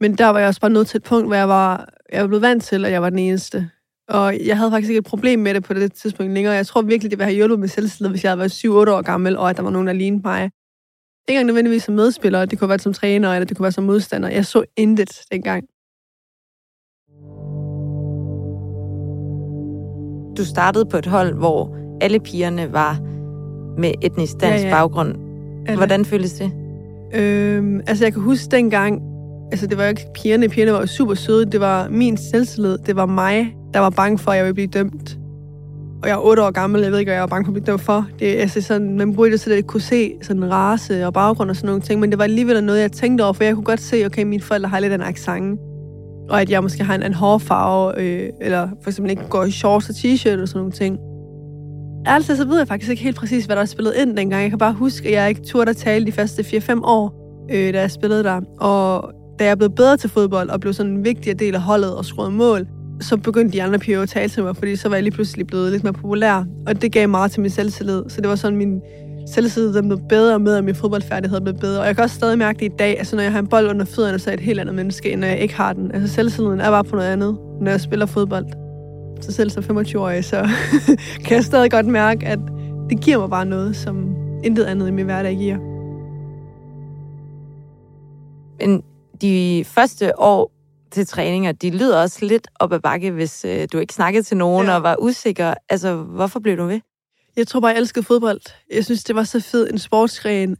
Men 0.00 0.18
der 0.18 0.26
var 0.26 0.38
jeg 0.38 0.48
også 0.48 0.60
bare 0.60 0.70
nået 0.70 0.86
til 0.86 0.96
et 0.96 1.02
punkt, 1.02 1.26
hvor 1.26 1.34
jeg 1.34 1.48
var, 1.48 1.88
jeg 2.12 2.20
var 2.20 2.26
blevet 2.26 2.42
vant 2.42 2.64
til, 2.64 2.84
at 2.84 2.92
jeg 2.92 3.02
var 3.02 3.10
den 3.10 3.18
eneste. 3.18 3.70
Og 4.08 4.46
jeg 4.46 4.56
havde 4.56 4.70
faktisk 4.70 4.90
ikke 4.90 4.98
et 4.98 5.04
problem 5.04 5.38
med 5.38 5.54
det 5.54 5.64
på 5.64 5.74
det 5.74 5.92
tidspunkt 5.92 6.32
længere. 6.32 6.54
Jeg 6.54 6.66
tror 6.66 6.82
virkelig, 6.82 7.10
det 7.10 7.18
ville 7.18 7.24
have 7.24 7.36
hjulpet 7.36 7.58
med 7.58 7.68
selvtillid, 7.68 8.10
hvis 8.10 8.24
jeg 8.24 8.30
havde 8.30 8.38
været 8.38 8.64
7-8 8.64 8.68
år 8.68 9.02
gammel, 9.02 9.36
og 9.36 9.50
at 9.50 9.56
der 9.56 9.62
var 9.62 9.70
nogen, 9.70 9.86
der 9.86 9.92
lignede 9.92 10.22
mig. 10.24 10.44
Ikke 10.44 10.52
engang 11.28 11.46
nødvendigvis 11.46 11.82
som 11.82 11.94
medspiller, 11.94 12.44
det 12.44 12.58
kunne 12.58 12.68
være 12.68 12.78
som 12.78 12.92
træner, 12.92 13.32
eller 13.32 13.44
det 13.44 13.56
kunne 13.56 13.64
være 13.64 13.72
som 13.72 13.84
modstander. 13.84 14.28
Jeg 14.28 14.46
så 14.46 14.64
intet 14.76 15.20
dengang. 15.32 15.64
Du 20.38 20.44
startede 20.44 20.84
på 20.84 20.96
et 20.96 21.06
hold, 21.06 21.34
hvor 21.34 21.76
alle 22.00 22.20
pigerne 22.20 22.72
var 22.72 22.98
med 23.78 23.92
etnisk 24.02 24.32
dansk 24.40 24.64
ja, 24.64 24.68
ja. 24.68 24.74
baggrund. 24.74 25.14
Alle. 25.66 25.76
Hvordan 25.76 26.04
føltes 26.04 26.32
det? 26.32 26.52
Øhm, 27.14 27.80
altså, 27.86 28.04
jeg 28.04 28.12
kan 28.12 28.22
huske 28.22 28.46
dengang, 28.50 29.02
altså 29.52 29.66
det 29.66 29.78
var 29.78 29.84
jo 29.84 29.88
ikke 29.88 30.06
pigerne, 30.14 30.48
pigerne 30.48 30.72
var 30.72 30.80
jo 30.80 30.86
super 30.86 31.14
søde, 31.14 31.46
det 31.46 31.60
var 31.60 31.88
min 31.88 32.16
selvtillid, 32.16 32.78
det 32.78 32.96
var 32.96 33.06
mig, 33.06 33.56
der 33.74 33.80
var 33.80 33.90
bange 33.90 34.18
for, 34.18 34.30
at 34.30 34.36
jeg 34.36 34.44
ville 34.44 34.54
blive 34.54 34.66
dømt. 34.66 35.18
Og 36.02 36.08
jeg 36.08 36.14
er 36.14 36.18
otte 36.18 36.42
år 36.42 36.50
gammel, 36.50 36.82
jeg 36.82 36.92
ved 36.92 36.98
ikke, 36.98 37.08
hvad 37.08 37.14
jeg 37.14 37.22
var 37.22 37.26
bange 37.26 37.44
for 37.44 37.50
at 37.50 37.54
blive 37.54 37.64
dømt 37.64 37.80
for. 37.80 38.06
Det, 38.18 38.26
altså 38.26 38.60
sådan, 38.60 38.98
man 38.98 39.14
burde 39.14 39.30
det 39.30 39.40
så, 39.40 39.50
at 39.50 39.56
jeg 39.56 39.64
kunne 39.64 39.80
se 39.80 40.12
sådan 40.22 40.52
race 40.52 41.06
og 41.06 41.12
baggrund 41.12 41.50
og 41.50 41.56
sådan 41.56 41.66
nogle 41.66 41.82
ting, 41.82 42.00
men 42.00 42.10
det 42.10 42.18
var 42.18 42.24
alligevel 42.24 42.64
noget, 42.64 42.80
jeg 42.80 42.92
tænkte 42.92 43.22
over, 43.22 43.32
for 43.32 43.44
jeg 43.44 43.54
kunne 43.54 43.64
godt 43.64 43.80
se, 43.80 44.06
okay, 44.06 44.22
mine 44.22 44.42
forældre 44.42 44.68
har 44.68 44.80
lidt 44.80 44.92
en 44.92 45.02
accent, 45.02 45.60
og 46.30 46.40
at 46.40 46.50
jeg 46.50 46.62
måske 46.62 46.84
har 46.84 46.94
en, 46.94 47.02
en 47.02 47.14
hårfarve, 47.14 48.00
øh, 48.00 48.28
eller 48.40 48.68
for 48.82 48.90
eksempel 48.90 49.10
ikke 49.10 49.28
går 49.28 49.44
i 49.44 49.50
shorts 49.50 49.88
og 49.88 49.94
t-shirt 49.94 50.40
og 50.40 50.48
sådan 50.48 50.58
nogle 50.58 50.72
ting. 50.72 50.98
Ærligt 52.06 52.36
så 52.36 52.44
ved 52.44 52.58
jeg 52.58 52.68
faktisk 52.68 52.90
ikke 52.90 53.02
helt 53.02 53.16
præcis, 53.16 53.44
hvad 53.44 53.56
der 53.56 53.62
er 53.62 53.66
spillet 53.66 53.94
ind 53.96 54.16
dengang. 54.16 54.42
Jeg 54.42 54.50
kan 54.50 54.58
bare 54.58 54.72
huske, 54.72 55.08
at 55.08 55.14
jeg 55.14 55.28
ikke 55.28 55.42
turde 55.42 55.70
at 55.70 55.76
tale 55.76 56.06
de 56.06 56.12
første 56.12 56.42
4-5 56.42 56.80
år. 56.84 57.14
øh, 57.50 57.74
da 57.74 57.80
jeg 57.80 57.90
spillede 57.90 58.24
der. 58.24 58.40
Og 58.60 59.12
da 59.38 59.44
jeg 59.44 59.58
blev 59.58 59.70
bedre 59.70 59.96
til 59.96 60.10
fodbold 60.10 60.48
og 60.48 60.60
blev 60.60 60.72
sådan 60.72 60.92
en 60.92 61.04
vigtig 61.04 61.38
del 61.38 61.54
af 61.54 61.60
holdet 61.60 61.96
og 61.96 62.04
skruede 62.04 62.30
mål, 62.30 62.66
så 63.00 63.16
begyndte 63.16 63.52
de 63.52 63.62
andre 63.62 63.78
piger 63.78 64.02
at 64.02 64.08
tale 64.08 64.28
til 64.28 64.42
mig, 64.42 64.56
fordi 64.56 64.76
så 64.76 64.88
var 64.88 64.96
jeg 64.96 65.02
lige 65.02 65.14
pludselig 65.14 65.46
blevet 65.46 65.72
lidt 65.72 65.84
mere 65.84 65.92
populær. 65.92 66.44
Og 66.66 66.82
det 66.82 66.92
gav 66.92 67.08
meget 67.08 67.30
til 67.30 67.40
min 67.40 67.50
selvtillid. 67.50 68.02
Så 68.08 68.20
det 68.20 68.28
var 68.28 68.36
sådan, 68.36 68.58
min 68.58 68.80
der 69.36 69.82
blev 69.82 70.00
bedre 70.08 70.38
med, 70.38 70.56
og 70.56 70.64
min 70.64 70.74
fodboldfærdighed 70.74 71.40
blev 71.40 71.54
bedre. 71.54 71.80
Og 71.80 71.86
jeg 71.86 71.94
kan 71.94 72.04
også 72.04 72.16
stadig 72.16 72.38
mærke 72.38 72.58
det 72.58 72.64
i 72.64 72.76
dag. 72.78 72.98
Altså, 72.98 73.16
når 73.16 73.22
jeg 73.22 73.32
har 73.32 73.38
en 73.38 73.46
bold 73.46 73.68
under 73.68 73.84
fødderne, 73.84 74.18
så 74.18 74.30
er 74.30 74.32
jeg 74.32 74.38
et 74.38 74.44
helt 74.44 74.60
andet 74.60 74.74
menneske, 74.74 75.12
end 75.12 75.20
når 75.20 75.26
jeg 75.26 75.38
ikke 75.38 75.54
har 75.54 75.72
den. 75.72 75.92
Altså, 75.92 76.14
selvtilliden 76.14 76.60
er 76.60 76.70
bare 76.70 76.84
på 76.84 76.96
noget 76.96 77.08
andet, 77.08 77.38
når 77.60 77.70
jeg 77.70 77.80
spiller 77.80 78.06
fodbold. 78.06 78.46
Så 79.20 79.32
selv 79.32 79.50
som 79.50 79.78
25-årig, 79.78 80.24
så 80.24 80.48
kan 81.24 81.36
jeg 81.36 81.44
stadig 81.44 81.70
godt 81.70 81.86
mærke, 81.86 82.26
at 82.26 82.38
det 82.90 83.00
giver 83.00 83.18
mig 83.18 83.30
bare 83.30 83.46
noget, 83.46 83.76
som 83.76 84.16
intet 84.44 84.64
andet 84.64 84.88
i 84.88 84.90
min 84.90 85.04
hverdag 85.04 85.36
giver. 85.36 85.58
Men 88.60 88.82
de 89.22 89.64
første 89.66 90.20
år 90.20 90.52
til 90.90 91.06
træninger, 91.06 91.52
de 91.52 91.70
lyder 91.70 92.02
også 92.02 92.18
lidt 92.26 92.48
op 92.60 92.72
ad 92.72 92.80
bakke, 92.80 93.10
hvis 93.10 93.44
øh, 93.44 93.68
du 93.72 93.78
ikke 93.78 93.94
snakkede 93.94 94.22
til 94.22 94.36
nogen 94.36 94.66
ja. 94.66 94.76
og 94.76 94.82
var 94.82 94.96
usikker. 94.98 95.54
Altså, 95.68 95.94
hvorfor 95.94 96.40
blev 96.40 96.56
du 96.56 96.64
ved? 96.66 96.80
Jeg 97.38 97.46
tror 97.46 97.60
bare, 97.60 97.70
jeg 97.70 97.78
elskede 97.78 98.04
fodbold. 98.04 98.40
Jeg 98.72 98.84
synes, 98.84 99.04
det 99.04 99.16
var 99.16 99.24
så 99.24 99.40
fed 99.40 99.70
en 99.70 99.78
sportsgren. 99.78 100.56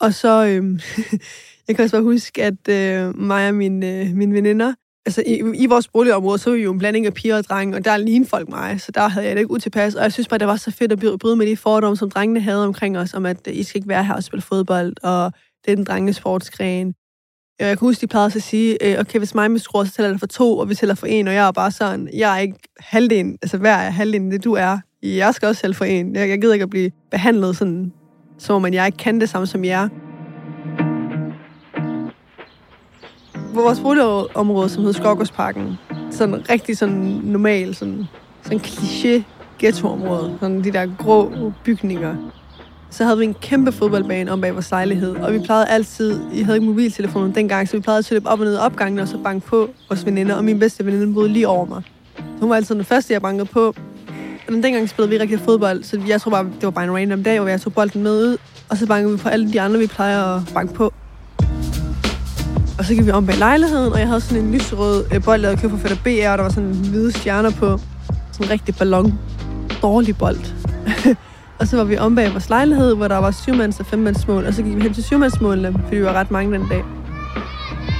Og 0.00 0.14
så, 0.14 0.46
øhm, 0.46 0.80
jeg 1.68 1.76
kan 1.76 1.82
også 1.82 1.96
bare 1.96 2.02
huske, 2.02 2.44
at 2.44 2.68
øh, 2.68 3.16
mig 3.16 3.48
og 3.48 3.54
mine, 3.54 4.00
øh, 4.00 4.14
mine 4.14 4.34
veninder, 4.34 4.74
altså 5.06 5.22
i, 5.26 5.42
i 5.54 5.66
vores 5.66 5.88
boligområde, 5.88 6.38
så 6.38 6.50
var 6.50 6.56
vi 6.56 6.62
jo 6.62 6.72
en 6.72 6.78
blanding 6.78 7.06
af 7.06 7.14
piger 7.14 7.36
og 7.36 7.44
drenge, 7.44 7.76
og 7.76 7.84
der 7.84 7.96
lignede 7.96 8.28
folk 8.28 8.48
mig, 8.48 8.80
så 8.80 8.92
der 8.92 9.08
havde 9.08 9.26
jeg 9.26 9.36
det 9.36 9.40
ikke 9.40 9.50
utilpas. 9.50 9.94
Og 9.94 10.02
jeg 10.02 10.12
synes 10.12 10.28
bare, 10.28 10.38
det 10.38 10.46
var 10.46 10.56
så 10.56 10.70
fedt 10.70 10.92
at 10.92 11.18
bryde 11.20 11.36
med 11.36 11.46
de 11.46 11.56
fordomme, 11.56 11.96
som 11.96 12.10
drengene 12.10 12.40
havde 12.40 12.66
omkring 12.66 12.98
os, 12.98 13.14
om 13.14 13.26
at 13.26 13.48
øh, 13.48 13.56
I 13.56 13.62
skal 13.62 13.78
ikke 13.78 13.88
være 13.88 14.04
her 14.04 14.14
og 14.14 14.24
spille 14.24 14.42
fodbold, 14.42 14.94
og 15.02 15.32
det 15.64 15.72
er 15.72 15.76
den 15.76 15.84
drenge 15.84 16.12
sportsgren. 16.12 16.94
Jeg 17.60 17.68
kan 17.68 17.86
huske, 17.86 18.00
de 18.00 18.06
plejede 18.06 18.32
at 18.36 18.42
sige, 18.42 18.86
øh, 18.86 19.00
okay, 19.00 19.18
hvis 19.18 19.34
mig 19.34 19.50
med 19.50 19.60
så 19.60 19.92
tæller 19.96 20.10
det 20.10 20.20
for 20.20 20.26
to, 20.26 20.58
og 20.58 20.68
vi 20.68 20.74
tæller 20.74 20.94
for 20.94 21.06
en, 21.06 21.28
og 21.28 21.34
jeg 21.34 21.48
er 21.48 21.52
bare 21.52 21.70
sådan, 21.70 22.08
jeg 22.12 22.36
er 22.36 22.40
ikke 22.40 22.58
halvdelen, 22.78 23.38
altså 23.42 23.58
hver 23.58 23.76
er 23.76 23.90
halvdelen 23.90 24.30
det, 24.30 24.44
du 24.44 24.52
er. 24.52 24.78
Jeg 25.02 25.34
skal 25.34 25.48
også 25.48 25.60
selv 25.60 25.74
få 25.74 25.84
en. 25.84 26.16
Jeg, 26.16 26.28
jeg 26.28 26.40
gider 26.40 26.52
ikke 26.52 26.62
at 26.62 26.70
blive 26.70 26.90
behandlet 27.10 27.56
sådan, 27.56 27.92
som 28.38 28.64
om 28.64 28.72
jeg 28.72 28.86
ikke 28.86 28.98
kan 28.98 29.20
det 29.20 29.28
samme 29.28 29.46
som 29.46 29.64
jer. 29.64 29.88
Vores 33.54 33.80
boligområde, 33.80 34.68
som 34.68 34.82
hedder 34.82 35.00
Skogårdsparken, 35.00 35.76
sådan 36.10 36.50
rigtig 36.50 36.78
sådan 36.78 37.20
normal, 37.24 37.74
sådan, 37.74 38.04
sådan 38.42 38.58
kliché 38.58 39.22
ghettoområde. 39.58 40.36
Sådan 40.40 40.64
de 40.64 40.72
der 40.72 40.96
grå 40.98 41.52
bygninger 41.64 42.16
så 42.90 43.04
havde 43.04 43.18
vi 43.18 43.24
en 43.24 43.34
kæmpe 43.34 43.72
fodboldbane 43.72 44.32
om 44.32 44.40
bag 44.40 44.54
vores 44.54 44.70
lejlighed, 44.70 45.16
og 45.16 45.32
vi 45.32 45.38
plejede 45.38 45.68
altid, 45.68 46.20
I 46.32 46.42
havde 46.42 46.56
ikke 46.56 46.66
mobiltelefonen 46.66 47.34
dengang, 47.34 47.68
så 47.68 47.76
vi 47.76 47.80
plejede 47.80 47.98
at 47.98 48.10
løbe 48.10 48.28
op 48.28 48.40
og 48.40 48.44
ned 48.44 48.54
ad 48.54 48.60
opgangen 48.60 48.98
og 48.98 49.08
så 49.08 49.18
banke 49.18 49.46
på 49.46 49.70
vores 49.88 50.06
veninder, 50.06 50.34
og 50.34 50.44
min 50.44 50.58
bedste 50.58 50.86
veninde 50.86 51.14
boede 51.14 51.28
lige 51.28 51.48
over 51.48 51.66
mig. 51.66 51.82
Hun 52.40 52.50
var 52.50 52.56
altid 52.56 52.74
den 52.74 52.84
første, 52.84 53.12
jeg 53.12 53.22
bankede 53.22 53.46
på. 53.46 53.74
Men 54.48 54.54
den 54.54 54.62
dengang 54.62 54.88
spillede 54.88 55.10
vi 55.10 55.18
rigtig 55.18 55.40
fodbold, 55.40 55.82
så 55.82 56.00
jeg 56.08 56.20
tror 56.20 56.30
bare, 56.30 56.44
det 56.44 56.62
var 56.62 56.70
bare 56.70 56.84
en 56.84 56.94
random 56.94 57.22
dag, 57.22 57.40
hvor 57.40 57.48
jeg 57.48 57.60
tog 57.60 57.72
bolden 57.72 58.02
med 58.02 58.12
ud, 58.12 58.36
og 58.68 58.76
så 58.76 58.86
bankede 58.86 59.12
vi 59.12 59.18
på 59.18 59.28
alle 59.28 59.52
de 59.52 59.60
andre, 59.60 59.78
vi 59.78 59.86
plejer 59.86 60.24
at 60.24 60.42
banke 60.54 60.74
på. 60.74 60.92
Og 62.78 62.84
så 62.84 62.94
gik 62.94 63.06
vi 63.06 63.10
om 63.10 63.26
bag 63.26 63.38
lejligheden, 63.38 63.92
og 63.92 63.98
jeg 63.98 64.08
havde 64.08 64.20
sådan 64.20 64.44
en 64.44 64.54
lysrød 64.54 65.04
øh, 65.14 65.24
bold, 65.24 65.40
jeg 65.40 65.48
havde 65.48 65.60
købt 65.60 65.72
fra 65.72 65.78
Fætter 65.78 65.96
BR, 65.96 66.30
og 66.30 66.38
der 66.38 66.42
var 66.42 66.50
sådan 66.50 66.70
hvide 66.70 67.12
stjerner 67.12 67.50
på. 67.50 67.80
Sådan 68.32 68.46
en 68.46 68.50
rigtig 68.50 68.76
ballon. 68.76 69.18
Dårlig 69.82 70.18
bold. 70.18 70.38
Og 71.60 71.68
så 71.68 71.76
var 71.76 71.84
vi 71.84 71.98
om 71.98 72.14
bag 72.14 72.32
vores 72.32 72.48
lejlighed, 72.48 72.94
hvor 72.94 73.08
der 73.08 73.16
var 73.16 73.30
syvmands- 73.30 73.80
og 73.80 73.86
femmandsmål, 73.86 74.46
og 74.46 74.54
så 74.54 74.62
gik 74.62 74.76
vi 74.76 74.82
hen 74.82 74.94
til 74.94 75.04
syvmandsmålene, 75.04 75.72
fordi 75.72 75.96
vi 75.96 76.04
var 76.04 76.12
ret 76.12 76.30
mange 76.30 76.58
den 76.58 76.68
dag. 76.68 76.84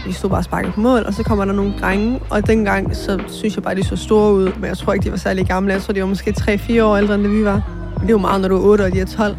Vi 0.09 0.13
stod 0.13 0.31
bare 0.31 0.41
og 0.41 0.45
sparkede 0.45 0.73
på 0.73 0.81
mål, 0.81 1.03
og 1.07 1.15
så 1.15 1.23
kommer 1.23 1.45
der 1.45 1.53
nogle 1.53 1.75
drenge, 1.81 2.21
og 2.31 2.47
dengang, 2.47 2.97
så 2.97 3.21
synes 3.29 3.55
jeg 3.57 3.63
bare, 3.63 3.75
de 3.75 3.85
så 3.85 3.97
store 3.97 4.35
ud, 4.35 4.53
men 4.55 4.65
jeg 4.65 4.79
tror 4.79 4.93
ikke, 4.93 5.05
de 5.05 5.11
var 5.11 5.17
særlig 5.17 5.47
gamle. 5.47 5.73
Jeg 5.73 5.83
tror, 5.83 5.95
de 5.95 6.01
var 6.01 6.07
måske 6.07 6.35
3-4 6.41 6.83
år 6.83 6.97
ældre, 6.97 7.15
end 7.15 7.23
det 7.23 7.33
vi 7.33 7.45
var. 7.45 7.63
Men 7.95 8.03
det 8.03 8.09
er 8.09 8.11
jo 8.11 8.19
meget, 8.19 8.41
når 8.41 8.49
du 8.49 8.57
er 8.57 8.61
8 8.61 8.83
og 8.83 8.93
de 8.93 9.01
er 9.01 9.07
12. 9.07 9.37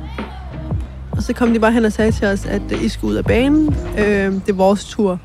Og 1.12 1.24
så 1.24 1.34
kom 1.34 1.54
de 1.54 1.60
bare 1.60 1.72
hen 1.72 1.86
og 1.86 1.92
sagde 1.92 2.12
til 2.12 2.28
os, 2.28 2.46
at 2.46 2.62
I 2.84 2.90
skulle 2.90 3.12
ud 3.12 3.18
af 3.18 3.26
banen. 3.26 3.76
Øh, 3.98 4.34
det 4.34 4.50
er 4.50 4.54
vores 4.54 4.86
tur. 4.86 5.20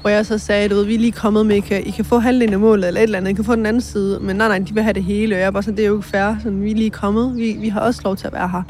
Hvor 0.00 0.10
jeg 0.10 0.26
så 0.26 0.38
sagde, 0.38 0.68
du 0.68 0.74
ved, 0.74 0.84
vi 0.84 0.94
er 0.94 0.98
lige 0.98 1.12
kommet 1.12 1.46
med, 1.46 1.56
I 1.56 1.60
kan, 1.60 1.86
I 1.86 1.90
kan 1.90 2.04
få 2.04 2.18
halvdelen 2.18 2.54
af 2.54 2.60
målet, 2.60 2.88
eller 2.88 3.00
et 3.00 3.02
eller 3.02 3.18
andet, 3.18 3.30
I 3.30 3.34
kan 3.34 3.44
få 3.44 3.56
den 3.56 3.66
anden 3.66 3.82
side. 3.82 4.18
Men 4.20 4.36
nej, 4.36 4.48
nej, 4.48 4.58
de 4.58 4.74
vil 4.74 4.82
have 4.82 4.92
det 4.92 5.04
hele, 5.04 5.34
og 5.34 5.40
jeg 5.40 5.46
er 5.46 5.50
bare 5.50 5.62
sådan, 5.62 5.76
det 5.76 5.84
er 5.84 5.88
jo 5.88 5.96
ikke 5.96 6.08
fair. 6.08 6.36
Sådan, 6.42 6.62
vi 6.62 6.70
er 6.70 6.74
lige 6.74 6.90
kommet, 6.90 7.36
vi, 7.36 7.56
vi 7.60 7.68
har 7.68 7.80
også 7.80 8.00
lov 8.04 8.16
til 8.16 8.26
at 8.26 8.32
være 8.32 8.48
her. 8.48 8.62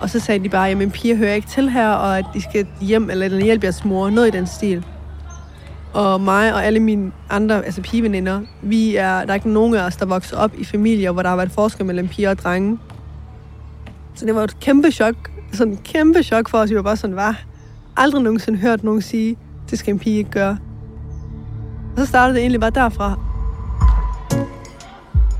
Og 0.00 0.10
så 0.10 0.20
sagde 0.20 0.44
de 0.44 0.48
bare, 0.48 0.64
jamen 0.64 0.90
piger 0.90 1.16
hører 1.16 1.34
ikke 1.34 1.48
til 1.48 1.70
her, 1.70 1.88
og 1.88 2.18
at 2.18 2.24
de 2.34 2.42
skal 2.42 2.66
hjem, 2.80 3.10
eller, 3.10 3.24
eller 3.24 3.44
hjælpe 3.44 3.64
jeres 3.64 3.84
mor, 3.84 4.10
noget 4.10 4.28
i 4.28 4.30
den 4.30 4.46
stil. 4.46 4.84
Og 5.92 6.20
mig 6.20 6.54
og 6.54 6.64
alle 6.64 6.80
mine 6.80 7.12
andre, 7.30 7.64
altså 7.64 7.82
pigeveninder, 7.82 8.40
vi 8.62 8.96
er, 8.96 9.24
der 9.24 9.30
er 9.30 9.34
ikke 9.34 9.50
nogen 9.50 9.74
af 9.74 9.82
os, 9.82 9.96
der 9.96 10.06
vokser 10.06 10.36
op 10.36 10.52
i 10.58 10.64
familier, 10.64 11.12
hvor 11.12 11.22
der 11.22 11.28
har 11.28 11.36
været 11.36 11.50
forskel 11.50 11.86
mellem 11.86 12.08
piger 12.08 12.30
og 12.30 12.38
drenge. 12.38 12.78
Så 14.14 14.26
det 14.26 14.34
var 14.34 14.44
et 14.44 14.60
kæmpe 14.60 14.90
chok, 14.90 15.14
sådan 15.52 15.72
et 15.72 15.82
kæmpe 15.84 16.22
chok 16.22 16.48
for 16.48 16.58
os. 16.58 16.70
Vi 16.70 16.76
var 16.76 16.82
bare 16.82 16.96
sådan, 16.96 17.16
var 17.16 17.42
aldrig 17.96 18.22
nogensinde 18.22 18.58
hørt 18.58 18.84
nogen 18.84 19.02
sige, 19.02 19.36
det 19.70 19.78
skal 19.78 19.94
en 19.94 19.98
pige 19.98 20.18
ikke 20.18 20.30
gøre. 20.30 20.58
Og 21.92 21.98
så 21.98 22.06
startede 22.06 22.34
det 22.34 22.40
egentlig 22.40 22.60
bare 22.60 22.70
derfra. 22.70 23.27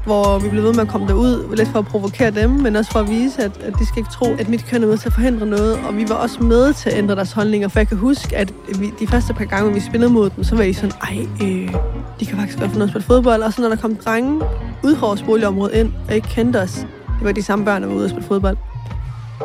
Hvor 0.08 0.38
vi 0.38 0.48
blev 0.48 0.62
ved 0.62 0.72
med 0.72 0.80
at 0.80 0.88
komme 0.88 1.08
derud, 1.08 1.56
lidt 1.56 1.68
for 1.68 1.78
at 1.78 1.86
provokere 1.86 2.30
dem, 2.30 2.50
men 2.50 2.76
også 2.76 2.90
for 2.90 2.98
at 2.98 3.08
vise, 3.10 3.42
at, 3.42 3.62
at 3.62 3.78
de 3.78 3.86
skal 3.86 3.98
ikke 3.98 4.10
tro, 4.10 4.34
at 4.38 4.48
mit 4.48 4.66
køn 4.66 4.82
er 4.82 4.86
med 4.86 4.98
til 4.98 5.06
at 5.06 5.12
forhindre 5.12 5.46
noget. 5.46 5.78
Og 5.88 5.96
vi 5.96 6.08
var 6.08 6.14
også 6.14 6.42
med 6.42 6.72
til 6.72 6.90
at 6.90 6.98
ændre 6.98 7.14
deres 7.14 7.32
holdninger, 7.32 7.68
for 7.68 7.78
jeg 7.78 7.88
kan 7.88 7.96
huske, 7.96 8.36
at 8.36 8.52
vi, 8.78 8.92
de 9.00 9.06
første 9.06 9.34
par 9.34 9.44
gange, 9.44 9.74
vi 9.74 9.80
spillede 9.80 10.12
mod 10.12 10.30
dem, 10.30 10.44
så 10.44 10.56
var 10.56 10.62
de 10.62 10.74
sådan, 10.74 10.92
ej, 11.02 11.26
øh, 11.42 11.74
de 12.20 12.26
kan 12.26 12.38
faktisk 12.38 12.58
godt 12.58 12.70
få 12.70 12.78
noget 12.78 12.88
at 12.88 12.92
spille 12.92 13.04
fodbold. 13.04 13.42
Og 13.42 13.52
så 13.52 13.62
når 13.62 13.68
der 13.68 13.76
kom 13.76 13.96
drenge 13.96 14.42
ud 14.84 14.96
fra 14.96 15.06
vores 15.06 15.22
boligområde 15.22 15.80
ind, 15.80 15.92
og 16.08 16.14
ikke 16.14 16.28
kendte 16.28 16.60
os, 16.60 16.74
det 17.18 17.24
var 17.24 17.32
de 17.32 17.42
samme 17.42 17.64
børn, 17.64 17.82
der 17.82 17.88
var 17.88 17.94
ude 17.94 18.04
og 18.04 18.10
spille 18.10 18.26
fodbold, 18.28 18.56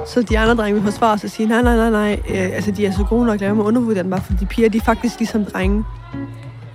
så 0.07 0.21
de 0.21 0.39
andre 0.39 0.55
drenge 0.55 0.81
vil 0.81 0.91
forsvare 0.91 1.17
sig 1.17 1.27
og 1.27 1.31
sige, 1.31 1.47
nej, 1.47 1.61
nej, 1.61 1.75
nej, 1.75 1.89
nej, 1.89 2.19
øh, 2.29 2.55
altså 2.55 2.71
de 2.71 2.85
er 2.85 2.91
så 2.91 3.03
gode 3.09 3.25
nok, 3.25 3.41
lad 3.41 3.53
mig 3.53 3.65
undervurdere 3.65 4.03
dem 4.03 4.11
bare, 4.11 4.21
for 4.21 4.33
de 4.33 4.45
piger, 4.45 4.69
de 4.69 4.77
er 4.77 4.81
faktisk 4.81 5.19
ligesom 5.19 5.45
drenge. 5.45 5.83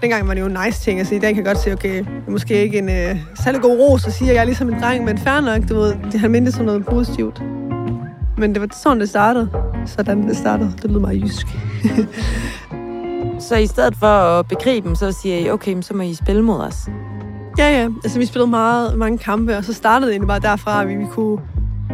Dengang 0.02 0.28
var 0.28 0.34
det 0.34 0.40
jo 0.40 0.46
en 0.46 0.56
nice 0.66 0.80
ting, 0.80 0.98
altså 0.98 1.14
i 1.14 1.18
dag 1.18 1.34
kan 1.34 1.36
jeg 1.36 1.54
godt 1.54 1.62
sige, 1.62 1.72
okay, 1.72 1.98
det 1.98 2.08
er 2.26 2.30
måske 2.30 2.62
ikke 2.62 2.78
en 2.78 2.88
øh, 2.88 3.16
særlig 3.44 3.60
god 3.60 3.78
ros 3.78 4.06
at 4.06 4.12
sige, 4.12 4.30
at 4.30 4.34
jeg 4.34 4.40
er 4.40 4.44
ligesom 4.44 4.68
en 4.68 4.80
dreng, 4.80 5.04
men 5.04 5.18
fair 5.18 5.40
nok, 5.40 5.68
du 5.68 5.74
ved, 5.74 5.94
det 6.12 6.20
har 6.20 6.28
mindre 6.28 6.52
som 6.52 6.64
noget 6.64 6.86
positivt. 6.86 7.42
Men 8.36 8.54
det 8.54 8.60
var 8.60 8.68
sådan, 8.72 9.00
det 9.00 9.08
startede. 9.08 9.50
Sådan 9.86 10.28
det 10.28 10.36
startede. 10.36 10.72
Det 10.82 10.90
lyder 10.90 11.00
meget 11.00 11.22
jysk. 11.22 11.46
så 13.48 13.56
i 13.56 13.66
stedet 13.66 13.96
for 13.96 14.06
at 14.06 14.48
begribe 14.48 14.88
dem, 14.88 14.94
så 14.94 15.12
siger 15.12 15.38
I, 15.38 15.50
okay, 15.50 15.80
så 15.80 15.94
må 15.94 16.02
I 16.02 16.14
spille 16.14 16.42
mod 16.42 16.60
os? 16.60 16.88
Ja, 17.58 17.80
ja. 17.80 17.88
Altså, 18.04 18.18
vi 18.18 18.26
spillede 18.26 18.50
meget, 18.50 18.98
mange 18.98 19.18
kampe, 19.18 19.56
og 19.56 19.64
så 19.64 19.72
startede 19.72 20.06
det 20.06 20.14
egentlig 20.14 20.28
bare 20.28 20.40
derfra, 20.40 20.82
at 20.82 20.88
vi, 20.88 20.94
vi 20.94 21.06
kunne 21.10 21.38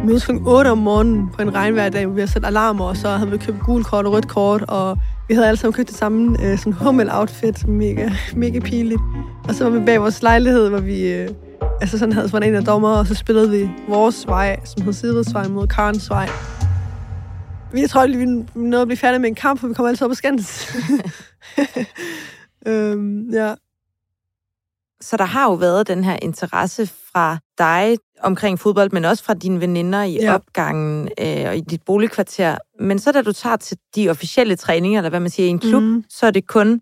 mødes 0.03 0.25
kl. 0.25 0.31
8 0.45 0.71
om 0.71 0.77
morgenen 0.77 1.29
på 1.29 1.41
en 1.41 1.55
regnvejr 1.55 1.89
dag, 1.89 2.05
hvor 2.05 2.15
vi 2.15 2.21
havde 2.21 2.31
sat 2.31 2.45
alarmer, 2.45 2.85
og 2.85 2.97
så 2.97 3.09
havde 3.09 3.31
vi 3.31 3.37
købt 3.37 3.59
gul 3.59 3.83
kort 3.83 4.05
og 4.05 4.13
rødt 4.13 4.27
kort, 4.27 4.61
og 4.67 4.97
vi 5.27 5.33
havde 5.33 5.47
alle 5.47 5.57
sammen 5.57 5.73
købt 5.73 5.87
det 5.87 5.97
samme 5.97 6.43
øh, 6.43 6.57
sådan 6.57 6.73
hummel-outfit, 6.73 7.67
mega, 7.67 8.09
mega 8.35 8.59
pinligt. 8.59 9.01
Og 9.47 9.55
så 9.55 9.63
var 9.69 9.79
vi 9.79 9.85
bag 9.85 10.01
vores 10.01 10.21
lejlighed, 10.21 10.69
hvor 10.69 10.79
vi 10.79 11.07
øh, 11.07 11.29
altså 11.81 11.97
sådan 11.97 12.13
havde 12.13 12.29
sådan 12.29 12.49
en 12.49 12.55
af 12.55 12.63
dommer, 12.63 12.89
og 12.89 13.07
så 13.07 13.15
spillede 13.15 13.49
vi 13.51 13.69
vores 13.89 14.27
vej, 14.27 14.59
som 14.65 14.83
hed 14.83 14.93
Sidridsvej, 14.93 15.47
mod 15.47 15.67
Karens 15.67 16.09
vej. 16.09 16.29
Vi 17.73 17.87
tror, 17.87 18.07
vi 18.07 18.25
nåede 18.55 18.81
at 18.81 18.87
blive 18.87 18.97
færdige 18.97 19.19
med 19.19 19.29
en 19.29 19.35
kamp, 19.35 19.59
for 19.59 19.67
vi 19.67 19.73
kom 19.73 19.85
altid 19.85 20.05
op 20.05 20.11
og 20.11 20.17
skændes. 20.17 20.75
øhm, 22.67 23.29
ja. 23.33 23.53
Så 25.01 25.17
der 25.17 25.23
har 25.23 25.43
jo 25.43 25.53
været 25.53 25.87
den 25.87 26.03
her 26.03 26.19
interesse 26.21 26.87
fra 26.87 27.37
dig 27.57 27.97
omkring 28.19 28.59
fodbold, 28.59 28.91
men 28.91 29.05
også 29.05 29.23
fra 29.23 29.33
dine 29.33 29.61
veninder 29.61 30.03
i 30.03 30.13
ja. 30.13 30.33
opgangen 30.33 31.09
øh, 31.19 31.45
og 31.47 31.57
i 31.57 31.61
dit 31.61 31.83
boligkvarter. 31.83 32.57
Men 32.79 32.99
så 32.99 33.11
da 33.11 33.21
du 33.21 33.31
tager 33.31 33.55
til 33.55 33.77
de 33.95 34.09
officielle 34.09 34.55
træninger, 34.55 34.99
eller 34.99 35.09
hvad 35.09 35.19
man 35.19 35.29
siger, 35.29 35.47
i 35.47 35.49
en 35.49 35.59
klub, 35.59 35.83
mm. 35.83 36.03
så 36.09 36.25
er 36.25 36.31
det 36.31 36.47
kun 36.47 36.81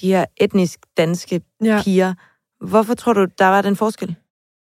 de 0.00 0.08
her 0.08 0.24
etnisk 0.36 0.80
danske 0.96 1.40
ja. 1.64 1.82
piger. 1.84 2.14
Hvorfor 2.66 2.94
tror 2.94 3.12
du, 3.12 3.26
der 3.38 3.46
var 3.46 3.62
den 3.62 3.76
forskel? 3.76 4.16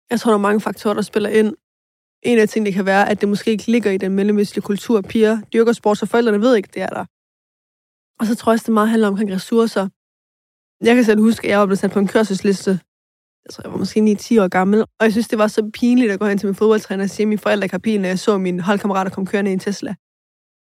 Jeg 0.09 0.19
tror, 0.19 0.31
der 0.31 0.37
er 0.37 0.41
mange 0.41 0.61
faktorer, 0.61 0.93
der 0.93 1.01
spiller 1.01 1.29
ind. 1.29 1.55
En 2.23 2.39
af 2.39 2.49
tingene 2.49 2.73
kan 2.73 2.85
være, 2.85 3.09
at 3.09 3.21
det 3.21 3.29
måske 3.29 3.51
ikke 3.51 3.71
ligger 3.71 3.91
i 3.91 3.97
den 3.97 4.11
mellemøstlige 4.11 4.63
kultur. 4.63 5.01
Piger 5.01 5.41
dyrker 5.53 5.71
sport, 5.71 5.97
så 5.97 6.05
forældrene 6.05 6.41
ved 6.41 6.55
ikke, 6.55 6.69
det 6.73 6.81
er 6.81 6.87
der. 6.87 7.05
Og 8.19 8.25
så 8.25 8.35
tror 8.35 8.51
jeg, 8.51 8.59
at 8.59 8.65
det 8.65 8.73
meget 8.73 8.89
handler 8.89 9.07
omkring 9.07 9.31
ressourcer. 9.31 9.87
Jeg 10.83 10.95
kan 10.95 11.03
selv 11.03 11.21
huske, 11.21 11.47
at 11.47 11.51
jeg 11.51 11.59
var 11.59 11.65
blevet 11.65 11.79
sat 11.79 11.91
på 11.91 11.99
en 11.99 12.07
kørselsliste. 12.07 12.71
Jeg 13.45 13.51
tror, 13.51 13.61
jeg 13.63 13.71
var 13.71 13.77
måske 13.77 13.99
9-10 13.99 14.43
år 14.43 14.47
gammel. 14.47 14.81
Og 14.81 15.03
jeg 15.03 15.11
synes, 15.11 15.27
det 15.27 15.39
var 15.39 15.47
så 15.47 15.69
pinligt 15.73 16.11
at 16.11 16.19
gå 16.19 16.25
hen 16.25 16.37
til 16.37 16.47
min 16.47 16.55
fodboldtræner 16.55 17.03
og 17.03 17.09
sige, 17.09 17.23
at 17.23 17.27
mine 17.27 17.39
forældre 17.39 17.67
kan 17.67 17.81
bilen, 17.81 18.01
når 18.01 18.09
jeg 18.09 18.19
så 18.19 18.37
mine 18.37 18.61
holdkammerater 18.61 19.11
komme 19.11 19.27
kørende 19.27 19.51
i 19.51 19.53
en 19.53 19.59
Tesla. 19.59 19.95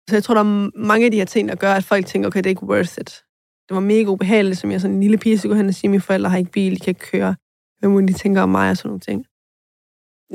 Så 0.09 0.15
jeg 0.15 0.23
tror, 0.23 0.33
der 0.33 0.41
er 0.41 0.69
mange 0.77 1.05
af 1.05 1.11
de 1.11 1.17
her 1.17 1.25
ting, 1.25 1.49
der 1.49 1.55
gør, 1.55 1.73
at 1.73 1.83
folk 1.83 2.05
tænker, 2.05 2.27
okay, 2.27 2.37
det 2.37 2.45
er 2.45 2.49
ikke 2.49 2.63
worth 2.63 2.97
it. 3.01 3.23
Det 3.67 3.75
var 3.75 3.79
mega 3.79 4.05
ubehageligt, 4.05 4.59
som 4.59 4.71
jeg 4.71 4.81
sådan 4.81 4.95
en 4.95 5.01
lille 5.01 5.17
pige 5.17 5.37
skulle 5.37 5.53
gå 5.53 5.57
hen 5.57 5.67
og 5.67 5.73
sige, 5.73 5.87
at 5.87 5.91
mine 5.91 6.01
forældre 6.01 6.29
har 6.29 6.37
ikke 6.37 6.51
bil, 6.51 6.75
de 6.75 6.79
kan 6.79 6.91
ikke 6.91 7.11
køre. 7.11 7.35
Hvad 7.79 7.89
må 7.89 8.01
de 8.01 8.13
tænker 8.13 8.41
om 8.41 8.49
mig 8.49 8.69
og 8.69 8.77
sådan 8.77 8.89
nogle 8.89 8.99
ting. 8.99 9.25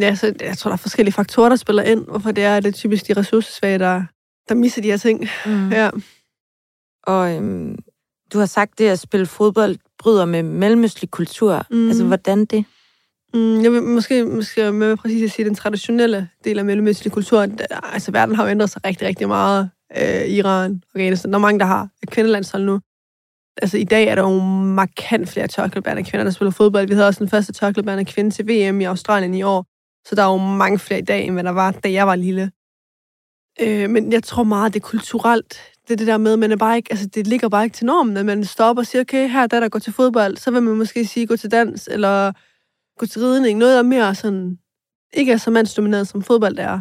Ja, 0.01 0.15
så 0.15 0.35
jeg 0.41 0.59
tror, 0.59 0.69
der 0.69 0.73
er 0.73 0.77
forskellige 0.77 1.13
faktorer, 1.13 1.49
der 1.49 1.57
spiller 1.57 1.83
ind, 1.83 2.05
hvorfor 2.05 2.33
det 2.33 2.45
er, 2.45 2.57
at 2.57 2.63
det 2.63 2.69
er 2.69 2.73
typisk 2.73 3.09
de 3.09 3.13
ressourcesvage, 3.13 3.79
der, 3.79 4.05
der 4.49 4.55
misser 4.55 4.83
de 4.83 4.91
her 4.91 4.97
ting. 4.97 5.27
Mm. 5.47 5.69
Ja. 5.69 5.91
Og 7.03 7.37
øhm, 7.37 7.79
du 8.33 8.39
har 8.39 8.47
sagt, 8.47 8.79
det 8.79 8.89
at 8.89 8.99
spille 8.99 9.27
fodbold 9.27 9.77
bryder 9.99 10.25
med 10.25 10.43
mellemøstlig 10.43 11.11
kultur. 11.11 11.67
Mm. 11.71 11.89
Altså, 11.89 12.05
hvordan 12.05 12.45
det? 12.45 12.65
Mm, 13.35 13.63
jeg 13.63 13.73
vil 13.73 13.83
måske, 13.83 14.25
måske 14.25 14.73
med 14.73 14.97
præcis 14.97 15.23
at 15.23 15.31
sige, 15.31 15.47
den 15.47 15.55
traditionelle 15.55 16.29
del 16.45 16.59
af 16.59 16.65
mellemøstlig 16.65 17.13
kultur, 17.13 17.47
der, 17.47 17.81
altså 17.93 18.13
verden 18.13 18.35
har 18.37 18.45
jo 18.45 18.51
ændret 18.51 18.71
sig 18.71 18.85
rigtig, 18.85 19.09
rigtig 19.09 19.29
meget. 19.29 19.71
Øh, 19.97 20.29
Iran, 20.29 20.83
Afghanistan, 20.95 21.33
der 21.33 21.39
er 21.39 21.43
mange, 21.43 21.61
der 21.61 21.67
har 21.67 21.89
kvindelandshold 22.07 22.65
nu. 22.65 22.81
Altså 23.63 23.79
i 23.79 23.85
dag 23.85 24.05
er 24.07 24.15
der 24.15 24.23
jo 24.23 24.39
markant 24.65 25.29
flere 25.29 25.49
tørklædbærende 25.49 26.05
kvinder, 26.05 26.25
der 26.25 26.31
spiller 26.31 26.51
fodbold. 26.51 26.89
Vi 26.89 26.95
havde 26.95 27.07
også 27.07 27.19
den 27.19 27.29
første 27.29 27.53
tørklædbærende 27.53 28.05
kvinde 28.05 28.31
til 28.31 28.49
VM 28.49 28.81
i 28.81 28.85
Australien 28.85 29.35
i 29.35 29.43
år. 29.43 29.67
Så 30.09 30.15
der 30.15 30.23
er 30.23 30.31
jo 30.33 30.37
mange 30.37 30.79
flere 30.79 31.01
i 31.01 31.05
dag, 31.05 31.25
end 31.25 31.35
hvad 31.35 31.45
der 31.45 31.51
var, 31.51 31.71
da 31.71 31.93
jeg 31.93 32.07
var 32.07 32.17
lille. 32.17 32.51
Øh, 33.61 33.91
men 33.91 34.13
jeg 34.13 34.23
tror 34.23 34.43
meget, 34.43 34.75
det 34.75 34.81
er 34.81 34.85
kulturelt. 34.85 35.59
Det 35.89 35.93
er 35.93 35.97
det 35.97 36.07
der 36.07 36.19
med, 36.19 36.37
man 36.37 36.53
er 36.53 36.57
bare 36.57 36.77
ikke, 36.77 36.93
altså 36.93 37.07
det 37.07 37.27
ligger 37.27 37.49
bare 37.49 37.65
ikke 37.65 37.75
til 37.75 37.87
normen, 37.87 38.17
at 38.17 38.27
man 38.27 38.45
stopper 38.45 38.83
og 38.83 38.87
siger, 38.87 39.03
okay, 39.03 39.29
her 39.29 39.47
der, 39.47 39.61
der 39.61 39.69
går 39.69 39.79
til 39.79 39.93
fodbold, 39.93 40.37
så 40.37 40.51
vil 40.51 40.63
man 40.63 40.77
måske 40.77 41.07
sige, 41.07 41.27
gå 41.27 41.37
til 41.37 41.51
dans, 41.51 41.89
eller 41.93 42.33
gå 42.99 43.07
til 43.07 43.23
ridning. 43.23 43.59
Noget, 43.59 43.73
der 43.73 43.79
er 43.79 43.83
mere 43.83 44.15
sådan, 44.15 44.59
ikke 45.13 45.33
er 45.33 45.37
så 45.37 45.51
mandsdomineret, 45.51 46.09
som 46.09 46.23
fodbold 46.23 46.59
er. 46.59 46.81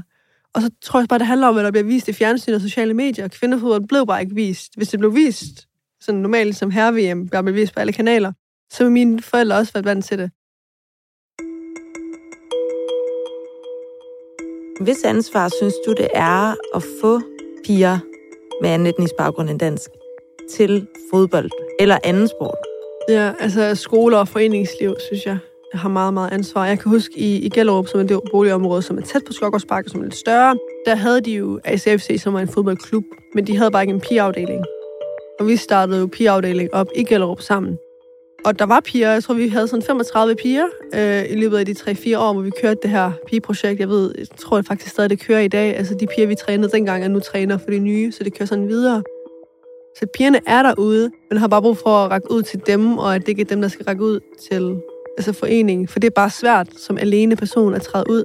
Og 0.53 0.61
så 0.61 0.69
tror 0.81 0.99
jeg 0.99 1.07
bare, 1.07 1.19
det 1.19 1.27
handler 1.27 1.47
om, 1.47 1.57
at 1.57 1.65
der 1.65 1.71
bliver 1.71 1.83
vist 1.83 2.07
i 2.07 2.13
fjernsyn 2.13 2.53
og 2.53 2.61
sociale 2.61 2.93
medier. 2.93 3.27
Kvindefodbold 3.27 3.87
blev 3.87 4.07
bare 4.07 4.21
ikke 4.21 4.35
vist. 4.35 4.75
Hvis 4.77 4.89
det 4.89 4.99
blev 4.99 5.15
vist 5.15 5.67
sådan 6.01 6.21
normalt 6.21 6.45
ligesom 6.45 6.71
som 6.71 6.71
herre-VM, 6.71 7.27
der 7.27 7.41
blev 7.41 7.55
vist 7.55 7.73
på 7.73 7.79
alle 7.79 7.93
kanaler, 7.93 8.31
så 8.71 8.83
vil 8.83 8.91
mine 8.91 9.21
forældre 9.21 9.57
også 9.57 9.73
været 9.73 9.85
vant 9.85 10.05
til 10.05 10.17
det. 10.17 10.31
Hvis 14.83 15.03
ansvar 15.03 15.49
synes 15.59 15.73
du, 15.85 15.93
det 15.93 16.07
er 16.13 16.55
at 16.75 16.83
få 17.01 17.21
piger 17.65 18.10
med 18.61 18.69
anden 18.69 18.87
etnisk 18.87 19.13
baggrund 19.17 19.49
end 19.49 19.59
dansk 19.59 19.89
til 20.55 20.87
fodbold 21.13 21.49
eller 21.79 21.97
anden 22.03 22.27
sport? 22.27 22.57
Ja, 23.09 23.31
altså 23.39 23.75
skoler 23.75 24.17
og 24.17 24.27
foreningsliv, 24.27 24.95
synes 24.99 25.25
jeg, 25.25 25.37
har 25.73 25.89
meget, 25.89 26.13
meget 26.13 26.33
ansvar. 26.33 26.65
Jeg 26.65 26.79
kan 26.79 26.91
huske 26.91 27.19
i, 27.19 27.39
i 27.39 27.49
Gellerup, 27.49 27.87
som 27.87 27.99
er 27.99 28.03
det 28.03 28.19
boligområde, 28.31 28.81
som 28.81 28.97
er 28.97 29.01
tæt 29.01 29.21
på 29.27 29.33
Skokkerspark, 29.33 29.85
som 29.87 29.99
er 29.99 30.03
lidt 30.03 30.15
større, 30.15 30.57
der 30.85 30.95
havde 30.95 31.21
de 31.21 31.31
jo 31.31 31.59
ACFC, 31.63 32.21
som 32.21 32.33
var 32.33 32.39
en 32.39 32.47
fodboldklub, 32.47 33.03
men 33.35 33.47
de 33.47 33.57
havde 33.57 33.71
bare 33.71 33.83
ikke 33.83 33.93
en 33.93 34.01
pigeafdeling. 34.01 34.65
Og 35.39 35.47
vi 35.47 35.55
startede 35.55 35.99
jo 35.99 36.07
pigeafdeling 36.07 36.73
op 36.73 36.87
i 36.95 37.03
Gellerup 37.03 37.41
sammen. 37.41 37.77
Og 38.45 38.59
der 38.59 38.65
var 38.65 38.79
piger, 38.79 39.11
jeg 39.11 39.23
tror, 39.23 39.33
vi 39.33 39.47
havde 39.47 39.67
sådan 39.67 39.83
35 39.83 40.35
piger 40.35 40.65
øh, 40.93 41.31
i 41.31 41.35
løbet 41.35 41.57
af 41.57 41.65
de 41.65 41.71
3-4 41.71 42.17
år, 42.17 42.33
hvor 42.33 42.41
vi 42.41 42.51
kørte 42.61 42.79
det 42.83 42.89
her 42.89 43.11
pigeprojekt. 43.27 43.79
Jeg 43.79 43.89
ved, 43.89 44.13
jeg 44.17 44.27
tror 44.37 44.57
det 44.57 44.67
faktisk 44.67 44.91
stadig, 44.91 45.09
det 45.09 45.19
kører 45.19 45.39
i 45.39 45.47
dag. 45.47 45.77
Altså 45.77 45.95
de 45.95 46.07
piger, 46.15 46.27
vi 46.27 46.35
trænede 46.35 46.71
dengang, 46.71 47.03
er 47.03 47.07
nu 47.07 47.19
træner 47.19 47.57
for 47.57 47.69
de 47.69 47.79
nye, 47.79 48.11
så 48.11 48.23
det 48.23 48.33
kører 48.37 48.47
sådan 48.47 48.67
videre. 48.67 49.03
Så 49.97 50.05
pigerne 50.17 50.39
er 50.47 50.63
derude, 50.63 51.11
men 51.29 51.37
har 51.37 51.47
bare 51.47 51.61
brug 51.61 51.77
for 51.77 51.89
at 51.89 52.11
række 52.11 52.31
ud 52.31 52.41
til 52.41 52.61
dem, 52.67 52.97
og 52.97 53.15
at 53.15 53.21
det 53.21 53.27
ikke 53.27 53.41
er 53.41 53.45
dem, 53.45 53.61
der 53.61 53.67
skal 53.67 53.85
række 53.85 54.03
ud 54.03 54.19
til 54.49 54.77
altså 55.17 55.33
foreningen. 55.33 55.87
For 55.87 55.99
det 55.99 56.07
er 56.07 56.11
bare 56.15 56.29
svært 56.29 56.67
som 56.77 56.97
alene 56.97 57.35
person 57.35 57.73
at 57.73 57.81
træde 57.81 58.05
ud. 58.09 58.23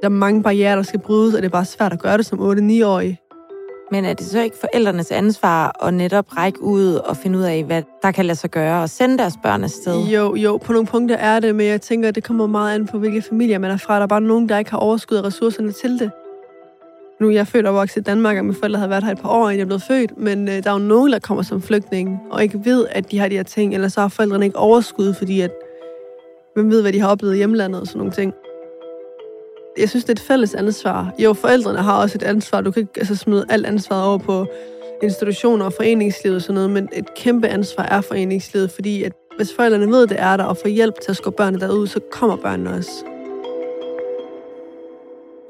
Der 0.00 0.08
er 0.08 0.08
mange 0.08 0.42
barriere, 0.42 0.76
der 0.76 0.82
skal 0.82 1.00
brydes, 1.00 1.34
og 1.34 1.42
det 1.42 1.48
er 1.48 1.52
bare 1.52 1.64
svært 1.64 1.92
at 1.92 2.02
gøre 2.02 2.16
det 2.18 2.26
som 2.26 2.38
8-9-årig. 2.38 3.18
Men 3.94 4.04
er 4.04 4.14
det 4.14 4.26
så 4.26 4.40
ikke 4.40 4.56
forældrenes 4.60 5.10
ansvar 5.10 5.86
at 5.86 5.94
netop 5.94 6.36
række 6.36 6.62
ud 6.62 6.94
og 6.94 7.16
finde 7.16 7.38
ud 7.38 7.42
af, 7.42 7.64
hvad 7.64 7.82
der 8.02 8.10
kan 8.10 8.26
lade 8.26 8.38
sig 8.38 8.50
gøre, 8.50 8.82
og 8.82 8.90
sende 8.90 9.18
deres 9.18 9.34
børn 9.42 9.64
afsted? 9.64 10.04
Jo, 10.04 10.34
jo, 10.34 10.56
på 10.56 10.72
nogle 10.72 10.86
punkter 10.86 11.16
er 11.16 11.40
det, 11.40 11.54
men 11.54 11.66
jeg 11.66 11.80
tænker, 11.80 12.08
at 12.08 12.14
det 12.14 12.24
kommer 12.24 12.46
meget 12.46 12.74
an 12.74 12.86
på, 12.86 12.98
hvilke 12.98 13.22
familier 13.22 13.58
man 13.58 13.70
er 13.70 13.76
fra. 13.76 13.96
Der 13.96 14.02
er 14.02 14.06
bare 14.06 14.20
nogen, 14.20 14.48
der 14.48 14.58
ikke 14.58 14.70
har 14.70 14.78
overskud 14.78 15.16
af 15.16 15.24
ressourcerne 15.24 15.72
til 15.72 15.98
det. 15.98 16.10
Nu 17.20 17.28
er 17.28 17.32
jeg 17.32 17.46
født 17.46 17.66
og 17.66 17.74
vokset 17.74 18.00
i 18.00 18.04
Danmark, 18.04 18.38
og 18.38 18.44
mine 18.44 18.56
forældre 18.56 18.80
har 18.80 18.86
været 18.86 19.04
her 19.04 19.12
et 19.12 19.20
par 19.20 19.28
år, 19.28 19.48
inden 19.48 19.58
jeg 19.58 19.66
blev 19.66 19.80
født, 19.80 20.18
men 20.18 20.48
øh, 20.48 20.64
der 20.64 20.70
er 20.70 20.74
jo 20.74 20.78
nogen, 20.78 21.12
der 21.12 21.18
kommer 21.18 21.42
som 21.42 21.62
flygtning, 21.62 22.20
og 22.30 22.42
ikke 22.42 22.60
ved, 22.64 22.86
at 22.90 23.10
de 23.10 23.18
har 23.18 23.28
de 23.28 23.36
her 23.36 23.42
ting, 23.42 23.74
eller 23.74 23.88
så 23.88 24.00
har 24.00 24.08
forældrene 24.08 24.44
ikke 24.44 24.58
overskud, 24.58 25.14
fordi 25.14 25.40
at, 25.40 25.50
hvem 26.54 26.70
ved, 26.70 26.82
hvad 26.82 26.92
de 26.92 27.00
har 27.00 27.08
oplevet 27.08 27.34
i 27.34 27.36
hjemlandet 27.36 27.80
og 27.80 27.86
sådan 27.86 27.98
nogle 27.98 28.12
ting. 28.12 28.32
Jeg 29.78 29.88
synes, 29.88 30.04
det 30.04 30.10
er 30.10 30.22
et 30.22 30.26
fælles 30.26 30.54
ansvar. 30.54 31.14
Jo, 31.18 31.32
forældrene 31.32 31.78
har 31.78 32.02
også 32.02 32.18
et 32.18 32.22
ansvar. 32.22 32.60
Du 32.60 32.70
kan 32.70 32.80
ikke 32.80 32.92
altså, 32.96 33.16
smide 33.16 33.46
alt 33.48 33.66
ansvaret 33.66 34.04
over 34.04 34.18
på 34.18 34.46
institutioner 35.02 35.64
og 35.64 35.72
foreningslivet 35.72 36.36
og 36.36 36.42
sådan 36.42 36.54
noget, 36.54 36.70
men 36.70 36.88
et 36.92 37.14
kæmpe 37.14 37.48
ansvar 37.48 37.84
er 37.84 38.00
foreningslivet, 38.00 38.70
fordi 38.70 39.02
at 39.02 39.12
hvis 39.36 39.52
forældrene 39.56 39.86
ved, 39.92 40.06
det 40.06 40.20
er 40.20 40.36
der, 40.36 40.44
og 40.44 40.56
får 40.56 40.68
hjælp 40.68 40.94
til 41.02 41.10
at 41.10 41.16
skubbe 41.16 41.36
børnene 41.36 41.60
derud, 41.60 41.86
så 41.86 42.00
kommer 42.12 42.36
børnene 42.36 42.70
også. 42.70 43.04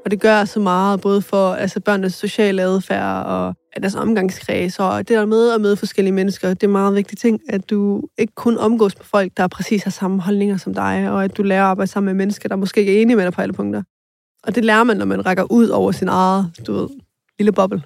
Og 0.05 0.11
det 0.11 0.21
gør 0.21 0.45
så 0.45 0.59
meget, 0.59 1.01
både 1.01 1.21
for 1.21 1.53
altså, 1.53 1.79
børnenes 1.79 2.13
sociale 2.13 2.61
adfærd 2.61 3.25
og 3.25 3.55
deres 3.81 3.95
omgangskreds, 3.95 4.79
og 4.79 4.97
det 4.97 5.17
der 5.17 5.25
med 5.25 5.51
at 5.51 5.61
møde 5.61 5.77
forskellige 5.77 6.13
mennesker, 6.13 6.53
det 6.53 6.63
er 6.63 6.67
meget 6.67 6.95
vigtig 6.95 7.17
ting, 7.17 7.41
at 7.49 7.69
du 7.69 8.01
ikke 8.17 8.33
kun 8.35 8.57
omgås 8.57 8.97
med 8.97 9.05
folk, 9.05 9.31
der 9.37 9.47
præcis 9.47 9.83
har 9.83 9.91
samme 9.91 10.21
holdninger 10.21 10.57
som 10.57 10.73
dig, 10.73 11.11
og 11.11 11.23
at 11.23 11.37
du 11.37 11.43
lærer 11.43 11.63
at 11.63 11.69
arbejde 11.69 11.91
sammen 11.91 12.05
med 12.05 12.25
mennesker, 12.25 12.49
der 12.49 12.55
måske 12.55 12.79
ikke 12.79 12.97
er 12.97 13.01
enige 13.01 13.15
med 13.15 13.23
dig 13.23 13.33
på 13.33 13.41
alle 13.41 13.53
punkter. 13.53 13.81
Og 14.47 14.55
det 14.55 14.65
lærer 14.65 14.83
man, 14.83 14.97
når 14.97 15.05
man 15.05 15.25
rækker 15.25 15.51
ud 15.51 15.67
over 15.69 15.91
sin 15.91 16.07
eget, 16.07 16.51
du 16.67 16.73
ved, 16.73 16.89
lille 17.39 17.51
boble. 17.51 17.83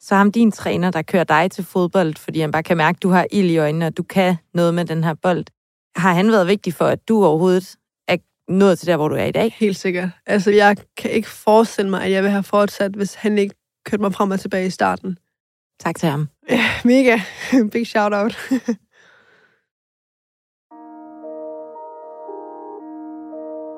Så 0.00 0.14
ham 0.14 0.32
din 0.32 0.52
træner, 0.52 0.90
der 0.90 1.02
kører 1.02 1.24
dig 1.24 1.50
til 1.50 1.64
fodbold, 1.64 2.16
fordi 2.16 2.40
han 2.40 2.50
bare 2.50 2.62
kan 2.62 2.76
mærke, 2.76 2.96
at 2.96 3.02
du 3.02 3.08
har 3.08 3.26
ild 3.32 3.50
i 3.50 3.56
øjnene, 3.58 3.86
og 3.86 3.96
du 3.96 4.02
kan 4.02 4.36
noget 4.54 4.74
med 4.74 4.84
den 4.84 5.04
her 5.04 5.14
bold. 5.14 5.44
Har 5.96 6.12
han 6.12 6.30
været 6.30 6.46
vigtig 6.46 6.74
for, 6.74 6.84
at 6.86 7.08
du 7.08 7.24
overhovedet 7.24 7.76
er 8.08 8.16
nået 8.48 8.78
til 8.78 8.88
der, 8.88 8.96
hvor 8.96 9.08
du 9.08 9.14
er 9.14 9.24
i 9.24 9.32
dag? 9.32 9.54
Helt 9.58 9.76
sikkert. 9.76 10.08
Altså, 10.26 10.50
jeg 10.50 10.76
kan 10.96 11.10
ikke 11.10 11.28
forestille 11.28 11.90
mig, 11.90 12.02
at 12.02 12.10
jeg 12.10 12.22
vil 12.22 12.30
have 12.30 12.42
fortsat, 12.42 12.92
hvis 12.92 13.14
han 13.14 13.38
ikke 13.38 13.54
kørte 13.84 14.02
mig 14.02 14.14
frem 14.14 14.30
og 14.30 14.40
tilbage 14.40 14.66
i 14.66 14.70
starten. 14.70 15.18
Tak 15.80 15.96
til 15.96 16.08
ham. 16.08 16.28
Ja, 16.50 16.64
mega. 16.84 17.20
Big 17.72 17.86
shout-out. 17.86 18.38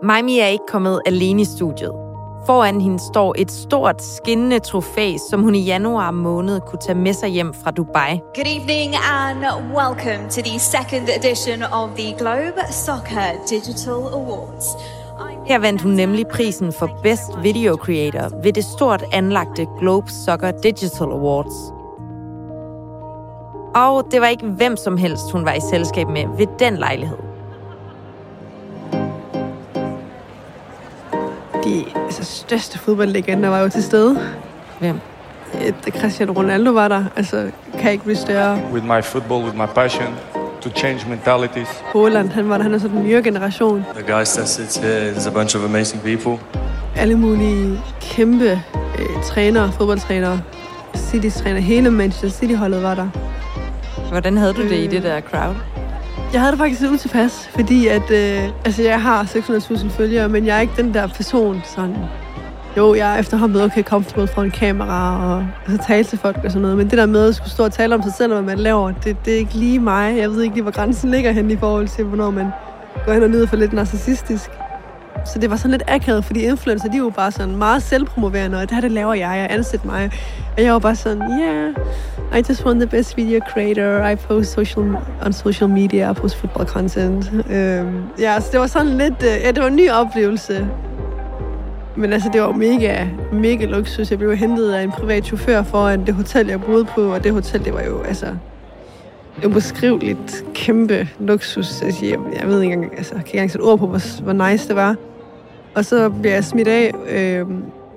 Maimi 0.06 0.38
er 0.38 0.46
ikke 0.46 0.64
kommet 0.68 1.00
alene 1.06 1.42
i 1.42 1.44
studiet. 1.44 1.92
Foran 2.46 2.80
hende 2.80 2.98
står 2.98 3.34
et 3.38 3.52
stort, 3.52 4.02
skinnende 4.02 4.58
trofæ, 4.58 5.16
som 5.30 5.42
hun 5.42 5.54
i 5.54 5.64
januar 5.64 6.10
måned 6.10 6.60
kunne 6.60 6.78
tage 6.78 6.98
med 6.98 7.12
sig 7.12 7.28
hjem 7.28 7.54
fra 7.54 7.70
Dubai. 7.70 8.20
Good 8.34 8.46
evening 8.46 8.94
and 9.12 9.38
welcome 9.74 10.30
to 10.30 10.40
the 10.42 10.58
second 10.58 11.08
edition 11.18 11.62
of 11.62 11.90
the 11.96 12.14
Globe 12.18 12.60
Soccer 12.70 13.28
Digital 13.50 14.00
Awards. 14.12 14.66
Her 15.46 15.58
vandt 15.58 15.82
hun 15.82 15.92
nemlig 15.92 16.26
prisen 16.26 16.72
for 16.72 17.00
Best 17.02 17.42
Video 17.42 17.76
Creator 17.76 18.42
ved 18.42 18.52
det 18.52 18.64
stort 18.64 19.04
anlagte 19.12 19.66
Globe 19.78 20.10
Soccer 20.10 20.50
Digital 20.62 21.06
Awards. 21.06 21.72
Og 23.74 24.12
det 24.12 24.20
var 24.20 24.26
ikke 24.26 24.46
hvem 24.46 24.76
som 24.76 24.96
helst, 24.96 25.32
hun 25.32 25.44
var 25.44 25.52
i 25.52 25.60
selskab 25.70 26.08
med 26.08 26.24
ved 26.38 26.46
den 26.58 26.76
lejlighed. 26.76 27.25
De 31.66 31.84
altså, 32.04 32.24
største 32.24 32.78
fodboldlegender 32.78 33.48
var 33.48 33.60
jo 33.60 33.68
til 33.68 33.82
stede. 33.82 34.18
Hvem? 34.78 35.00
Et, 35.62 35.74
Cristiano 36.00 36.32
Ronaldo 36.32 36.70
var 36.70 36.88
der. 36.88 37.04
Altså, 37.16 37.50
kan 37.78 37.92
ikke 37.92 38.04
blive 38.04 38.16
større. 38.16 38.60
with 38.72 38.86
my 38.86 39.02
football, 39.02 39.44
with 39.44 39.56
my 39.56 39.66
passion 39.74 40.14
to 40.60 40.70
change 40.70 41.08
mentalities. 41.08 41.68
Holland, 41.92 42.28
han 42.28 42.48
var 42.48 42.56
der. 42.56 42.62
Han 42.62 42.74
er 42.74 42.78
så 42.78 42.88
den 42.88 43.02
nye 43.02 43.22
generation. 43.24 43.84
The 43.94 44.14
guys 44.14 44.28
that 44.28 44.48
sit 44.48 44.84
here, 44.84 45.12
there's 45.12 45.28
a 45.28 45.32
bunch 45.32 45.56
of 45.56 45.64
amazing 45.64 46.02
people. 46.02 46.44
Alle 46.96 47.14
mulige 47.14 47.80
kæmpe 48.00 48.62
øh, 48.98 49.22
trænere, 49.24 49.72
fodboldtrænere. 49.72 50.40
Citys 50.96 51.34
træner. 51.34 51.60
Hele 51.60 51.90
Manchester 51.90 52.38
City-holdet 52.38 52.82
var 52.82 52.94
der. 52.94 53.08
Hvordan 54.10 54.36
havde 54.36 54.52
du 54.52 54.62
det 54.62 54.78
i 54.78 54.86
det 54.86 55.02
der 55.02 55.20
crowd? 55.20 55.75
Jeg 56.32 56.40
havde 56.40 56.50
det 56.50 56.58
faktisk 56.58 56.80
lidt 56.80 56.92
utilpas, 56.92 57.50
fordi 57.54 57.86
at, 57.86 58.10
øh, 58.10 58.48
altså 58.64 58.82
jeg 58.82 59.02
har 59.02 59.24
600.000 59.24 59.88
følgere, 59.88 60.28
men 60.28 60.46
jeg 60.46 60.56
er 60.56 60.60
ikke 60.60 60.72
den 60.76 60.94
der 60.94 61.06
person, 61.06 61.62
sådan... 61.64 61.96
Jo, 62.76 62.94
jeg 62.94 63.14
er 63.14 63.18
efterhånden 63.18 63.52
blevet 63.52 63.66
okay 63.66 63.82
comfortable 63.82 64.26
foran 64.26 64.50
kamera 64.50 65.34
og 65.34 65.46
altså, 65.66 65.86
tale 65.86 66.04
til 66.04 66.18
folk 66.18 66.36
og 66.44 66.50
sådan 66.50 66.62
noget, 66.62 66.76
men 66.76 66.90
det 66.90 66.98
der 66.98 67.06
med 67.06 67.28
at 67.28 67.34
skulle 67.34 67.50
stå 67.50 67.64
og 67.64 67.72
tale 67.72 67.94
om 67.94 68.02
sig 68.02 68.12
selv, 68.12 68.32
og 68.32 68.42
hvad 68.42 68.56
man 68.56 68.62
laver, 68.62 68.92
det, 68.92 69.16
det 69.24 69.34
er 69.34 69.38
ikke 69.38 69.54
lige 69.54 69.78
mig. 69.78 70.18
Jeg 70.18 70.30
ved 70.30 70.42
ikke 70.42 70.54
lige, 70.54 70.62
hvor 70.62 70.72
grænsen 70.72 71.10
ligger 71.10 71.32
hen 71.32 71.50
i 71.50 71.56
forhold 71.56 71.88
til, 71.88 72.04
hvornår 72.04 72.30
man 72.30 72.46
går 73.06 73.12
hen 73.12 73.22
og 73.22 73.30
nyder 73.30 73.46
for 73.46 73.56
lidt 73.56 73.72
narcissistisk. 73.72 74.50
Så 75.32 75.38
det 75.38 75.50
var 75.50 75.56
sådan 75.56 75.70
lidt 75.70 75.82
akavet, 75.88 76.24
fordi 76.24 76.40
influencer, 76.40 76.88
de 76.88 76.96
er 76.96 76.98
jo 76.98 77.10
bare 77.10 77.32
sådan 77.32 77.56
meget 77.56 77.82
selvpromoverende, 77.82 78.58
og 78.58 78.62
det 78.62 78.70
her, 78.70 78.80
det 78.80 78.92
laver 78.92 79.14
jeg, 79.14 79.38
jeg 79.38 79.46
ansæt 79.50 79.84
mig. 79.84 80.10
Og 80.56 80.62
jeg 80.62 80.72
var 80.72 80.78
bare 80.78 80.96
sådan, 80.96 81.22
yeah, 81.22 81.74
I 82.38 82.42
just 82.48 82.64
want 82.64 82.80
the 82.80 82.86
best 82.86 83.16
video 83.16 83.40
creator, 83.52 84.08
I 84.08 84.16
post 84.16 84.52
social, 84.52 84.96
on 85.26 85.32
social 85.32 85.70
media, 85.70 86.10
I 86.10 86.14
post 86.14 86.36
football 86.36 86.66
content. 86.66 87.32
Øhm, 87.50 88.02
ja, 88.18 88.40
så 88.40 88.48
det 88.52 88.60
var 88.60 88.66
sådan 88.66 88.98
lidt, 88.98 89.22
øh, 89.22 89.40
ja, 89.44 89.50
det 89.50 89.62
var 89.62 89.68
en 89.68 89.76
ny 89.76 89.90
oplevelse. 89.90 90.68
Men 91.96 92.12
altså, 92.12 92.30
det 92.32 92.40
var 92.40 92.52
mega, 92.52 93.06
mega 93.32 93.64
luksus. 93.64 94.10
Jeg 94.10 94.18
blev 94.18 94.36
hentet 94.36 94.72
af 94.72 94.82
en 94.82 94.90
privat 94.90 95.24
chauffør 95.24 95.62
foran 95.62 96.06
det 96.06 96.14
hotel, 96.14 96.46
jeg 96.46 96.60
boede 96.60 96.84
på, 96.84 97.02
og 97.02 97.24
det 97.24 97.32
hotel, 97.32 97.64
det 97.64 97.74
var 97.74 97.82
jo, 97.82 98.02
altså, 98.02 98.26
ubeskriveligt 99.44 100.44
kæmpe 100.54 101.08
luksus. 101.20 101.82
Altså, 101.82 102.04
jeg, 102.06 102.18
jeg 102.40 102.48
ved 102.48 102.62
ikke 102.62 102.72
engang, 102.72 102.96
altså, 102.96 103.14
jeg 103.14 103.24
kan 103.24 103.26
ikke 103.26 103.36
engang 103.36 103.50
sætte 103.50 103.64
ord 103.64 103.78
på, 103.78 103.86
hvor, 103.86 104.22
hvor 104.22 104.48
nice 104.50 104.68
det 104.68 104.76
var. 104.76 104.96
Og 105.76 105.84
så 105.84 106.08
bliver 106.08 106.34
jeg 106.34 106.44
smidt 106.44 106.68
af, 106.68 106.94
øh, 107.08 107.46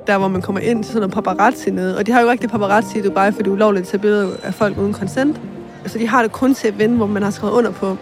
der 0.08 0.18
hvor 0.18 0.28
man 0.28 0.42
kommer 0.42 0.62
ind 0.62 0.84
til 0.84 0.94
sådan 0.94 1.10
noget 1.10 1.14
paparazzi 1.14 1.70
nede. 1.70 1.98
Og 1.98 2.08
de 2.08 2.12
har 2.12 2.22
jo 2.22 2.32
ikke 2.32 2.42
det 2.42 2.52
paparazzi 2.52 3.00
i 3.00 3.02
Dubai, 3.02 3.32
for 3.32 3.40
det 3.40 3.48
er 3.48 3.52
ulovligt 3.52 3.82
at 3.82 3.88
tage 3.88 4.02
billeder 4.02 4.30
af 4.44 4.54
folk 4.54 4.78
uden 4.78 4.94
konsent. 4.94 5.36
Så 5.36 5.42
altså, 5.84 6.00
de 6.00 6.08
har 6.08 6.22
det 6.22 6.32
kun 6.32 6.56
til 6.56 6.68
at 6.68 6.80
vende, 6.80 6.98
hvor 6.98 7.06
man 7.06 7.24
har 7.24 7.30
skrevet 7.30 7.54
under 7.54 7.72
på. 7.72 7.98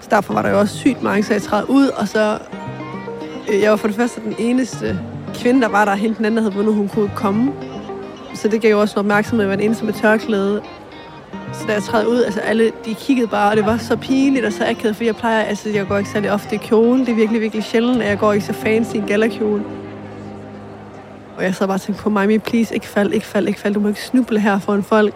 Så 0.00 0.08
derfor 0.10 0.34
var 0.34 0.42
der 0.42 0.50
jo 0.50 0.58
også 0.58 0.76
sygt 0.76 1.02
mange, 1.02 1.22
så 1.22 1.32
jeg 1.32 1.42
træder 1.42 1.64
ud, 1.64 1.88
og 1.88 2.08
så... 2.08 2.38
Øh, 3.52 3.60
jeg 3.60 3.70
var 3.70 3.76
for 3.76 3.88
det 3.88 3.96
første 3.96 4.20
den 4.20 4.34
eneste 4.38 4.98
kvinde, 5.34 5.60
der 5.60 5.68
var 5.68 5.84
der, 5.84 5.94
hende 5.94 6.16
den 6.16 6.24
anden, 6.24 6.36
der 6.36 6.42
havde 6.42 6.54
vundet, 6.54 6.74
hun 6.74 6.88
kunne 6.88 7.10
komme. 7.16 7.52
Så 8.34 8.48
det 8.48 8.60
gav 8.60 8.70
jo 8.70 8.80
også 8.80 8.94
en 8.94 8.98
opmærksomhed, 8.98 9.44
at 9.44 9.48
jeg 9.48 9.50
var 9.50 9.56
den 9.56 9.64
eneste 9.64 9.84
med 9.84 9.92
tørklæde. 9.92 10.62
Så 11.52 11.64
da 11.66 11.72
jeg 11.72 11.82
træder 11.82 12.06
ud, 12.06 12.22
altså 12.22 12.40
alle, 12.40 12.72
de 12.84 12.94
kiggede 12.94 13.26
bare, 13.26 13.50
og 13.50 13.56
det 13.56 13.66
var 13.66 13.76
så 13.76 13.96
pinligt 13.96 14.44
og 14.44 14.52
så 14.52 14.64
akavet, 14.68 14.96
for 14.96 15.04
jeg 15.04 15.16
plejer, 15.16 15.42
altså 15.42 15.68
jeg 15.68 15.86
går 15.86 15.96
ikke 15.96 16.10
særlig 16.10 16.32
ofte 16.32 16.54
i 16.54 16.58
kjole. 16.58 17.00
Det 17.00 17.08
er 17.08 17.14
virkelig, 17.14 17.40
virkelig 17.40 17.64
sjældent, 17.64 18.02
at 18.02 18.08
jeg 18.08 18.18
går 18.18 18.32
i 18.32 18.40
så 18.40 18.52
fancy 18.52 18.96
en 18.96 19.06
gallerkjole. 19.06 19.64
Og 21.36 21.44
jeg 21.44 21.54
sad 21.54 21.66
bare 21.66 21.76
og 21.76 21.80
tænkte 21.80 22.02
på, 22.02 22.10
mig, 22.10 22.42
please, 22.42 22.74
ikke 22.74 22.86
fald, 22.86 23.12
ikke 23.12 23.26
fald, 23.26 23.48
ikke 23.48 23.60
fald. 23.60 23.74
Du 23.74 23.80
må 23.80 23.88
ikke 23.88 24.02
snuble 24.02 24.40
her 24.40 24.58
foran 24.58 24.82
folk. 24.82 25.14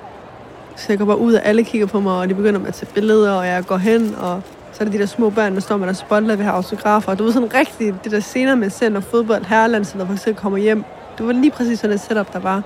Så 0.77 0.87
jeg 0.89 0.99
går 0.99 1.05
bare 1.05 1.19
ud, 1.19 1.35
og 1.35 1.45
alle 1.45 1.65
kigger 1.65 1.87
på 1.87 2.01
mig, 2.01 2.13
og 2.13 2.29
de 2.29 2.35
begynder 2.35 2.61
med 2.61 2.69
at 2.69 2.75
tage 2.75 2.91
billeder, 2.95 3.33
og 3.33 3.47
jeg 3.47 3.65
går 3.67 3.77
hen, 3.77 4.15
og 4.21 4.43
så 4.73 4.79
er 4.81 4.85
det 4.85 4.93
de 4.93 4.99
der 4.99 5.07
små 5.07 5.31
børn, 5.31 5.55
der 5.55 5.61
står 5.61 5.77
med 5.77 5.87
deres 5.87 5.99
spotlight 5.99 6.39
ved 6.39 6.45
her 6.45 6.53
autografer. 6.53 7.13
Og 7.13 7.19
du 7.19 7.25
ved 7.25 7.33
sådan 7.33 7.55
rigtigt, 7.55 8.05
det 8.05 8.13
der 8.13 8.21
senere 8.21 8.57
med 8.57 8.71
selv, 8.71 8.93
når 8.93 9.01
fodbold 9.01 9.45
herreland, 9.45 9.85
så 9.85 9.99
der 9.99 10.07
for 10.07 10.13
eksempel 10.13 10.43
kommer 10.43 10.59
hjem. 10.59 10.85
Det 11.19 11.27
var 11.27 11.33
lige 11.33 11.51
præcis 11.51 11.79
sådan 11.79 11.95
et 11.95 12.01
setup, 12.01 12.33
der 12.33 12.39
var. 12.39 12.63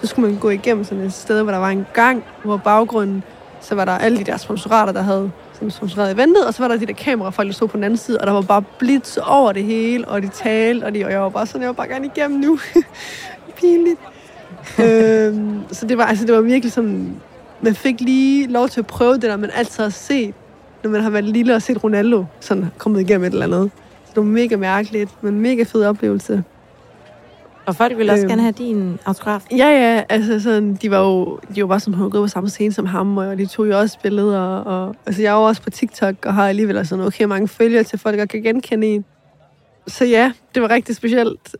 Så 0.00 0.06
skulle 0.06 0.30
man 0.30 0.40
gå 0.40 0.50
igennem 0.50 0.84
sådan 0.84 1.04
et 1.04 1.12
sted, 1.12 1.42
hvor 1.42 1.52
der 1.52 1.58
var 1.58 1.68
en 1.68 1.86
gang, 1.94 2.24
hvor 2.44 2.56
baggrunden, 2.56 3.22
så 3.60 3.74
var 3.74 3.84
der 3.84 3.92
alle 3.92 4.18
de 4.18 4.24
der 4.24 4.36
sponsorater, 4.36 4.92
der 4.92 5.02
havde 5.02 5.30
som 5.60 5.70
sponsoreret 5.70 6.12
eventet, 6.12 6.46
og 6.46 6.54
så 6.54 6.62
var 6.62 6.68
der 6.68 6.76
de 6.76 6.86
der 6.86 6.92
kamerafolk, 6.92 7.48
der 7.48 7.54
stod 7.54 7.68
på 7.68 7.76
den 7.76 7.84
anden 7.84 7.96
side, 7.96 8.18
og 8.18 8.26
der 8.26 8.32
var 8.32 8.40
bare 8.40 8.62
blitz 8.78 9.16
over 9.16 9.52
det 9.52 9.64
hele, 9.64 10.08
og 10.08 10.22
de 10.22 10.28
talte, 10.28 10.84
og, 10.84 10.94
de, 10.94 11.04
og 11.04 11.10
jeg 11.10 11.20
var 11.20 11.28
bare 11.28 11.46
sådan, 11.46 11.60
jeg 11.60 11.68
var 11.68 11.72
bare 11.72 11.88
gerne 11.88 12.06
igennem 12.06 12.40
nu. 12.40 12.58
Pinligt. 13.60 14.00
øhm, 14.78 15.60
så 15.72 15.86
det 15.86 15.98
var, 15.98 16.04
altså, 16.04 16.26
det 16.26 16.34
var 16.34 16.40
virkelig 16.40 16.72
sådan, 16.72 17.16
man 17.60 17.74
fik 17.74 18.00
lige 18.00 18.46
lov 18.46 18.68
til 18.68 18.80
at 18.80 18.86
prøve 18.86 19.14
det 19.14 19.22
der, 19.22 19.36
man 19.36 19.50
altid 19.54 19.82
har 19.82 19.90
set, 19.90 20.34
når 20.82 20.90
man 20.90 21.02
har 21.02 21.10
været 21.10 21.24
lille 21.24 21.54
og 21.54 21.62
set 21.62 21.84
Ronaldo 21.84 22.24
sådan 22.40 22.66
kommet 22.78 23.00
igennem 23.00 23.26
et 23.26 23.32
eller 23.32 23.46
andet. 23.46 23.70
Så 24.04 24.10
det 24.14 24.16
var 24.16 24.22
mega 24.22 24.56
mærkeligt, 24.56 25.10
men 25.22 25.40
mega 25.40 25.62
fed 25.62 25.84
oplevelse. 25.84 26.44
Og 27.66 27.76
folk 27.76 27.98
ville 27.98 28.12
også 28.12 28.22
øhm, 28.22 28.28
gerne 28.28 28.42
have 28.42 28.52
din 28.52 28.98
autograf? 29.06 29.46
Ja, 29.50 29.66
ja. 29.66 30.02
Altså, 30.08 30.40
sådan, 30.40 30.74
de 30.74 30.90
var 30.90 31.00
jo, 31.00 31.38
de 31.54 31.62
var 31.62 31.68
bare 31.68 31.80
sådan, 31.80 31.94
hun 31.94 32.10
gået 32.10 32.24
på 32.24 32.28
samme 32.28 32.48
scene 32.48 32.72
som 32.72 32.86
ham, 32.86 33.16
og 33.16 33.38
de 33.38 33.46
tog 33.46 33.68
jo 33.68 33.78
også 33.78 33.98
billeder. 34.02 34.40
Og, 34.40 34.96
altså, 35.06 35.22
jeg 35.22 35.30
er 35.30 35.36
jo 35.36 35.42
også 35.42 35.62
på 35.62 35.70
TikTok, 35.70 36.26
og 36.26 36.34
har 36.34 36.48
alligevel 36.48 36.86
sådan 36.86 37.04
okay 37.04 37.24
mange 37.24 37.48
følgere 37.48 37.82
til 37.82 37.98
folk, 37.98 38.18
der 38.18 38.26
kan 38.26 38.42
genkende 38.42 38.86
en. 38.86 39.04
Så 39.86 40.04
ja, 40.04 40.32
det 40.54 40.62
var 40.62 40.70
rigtig 40.70 40.96
specielt. 40.96 41.56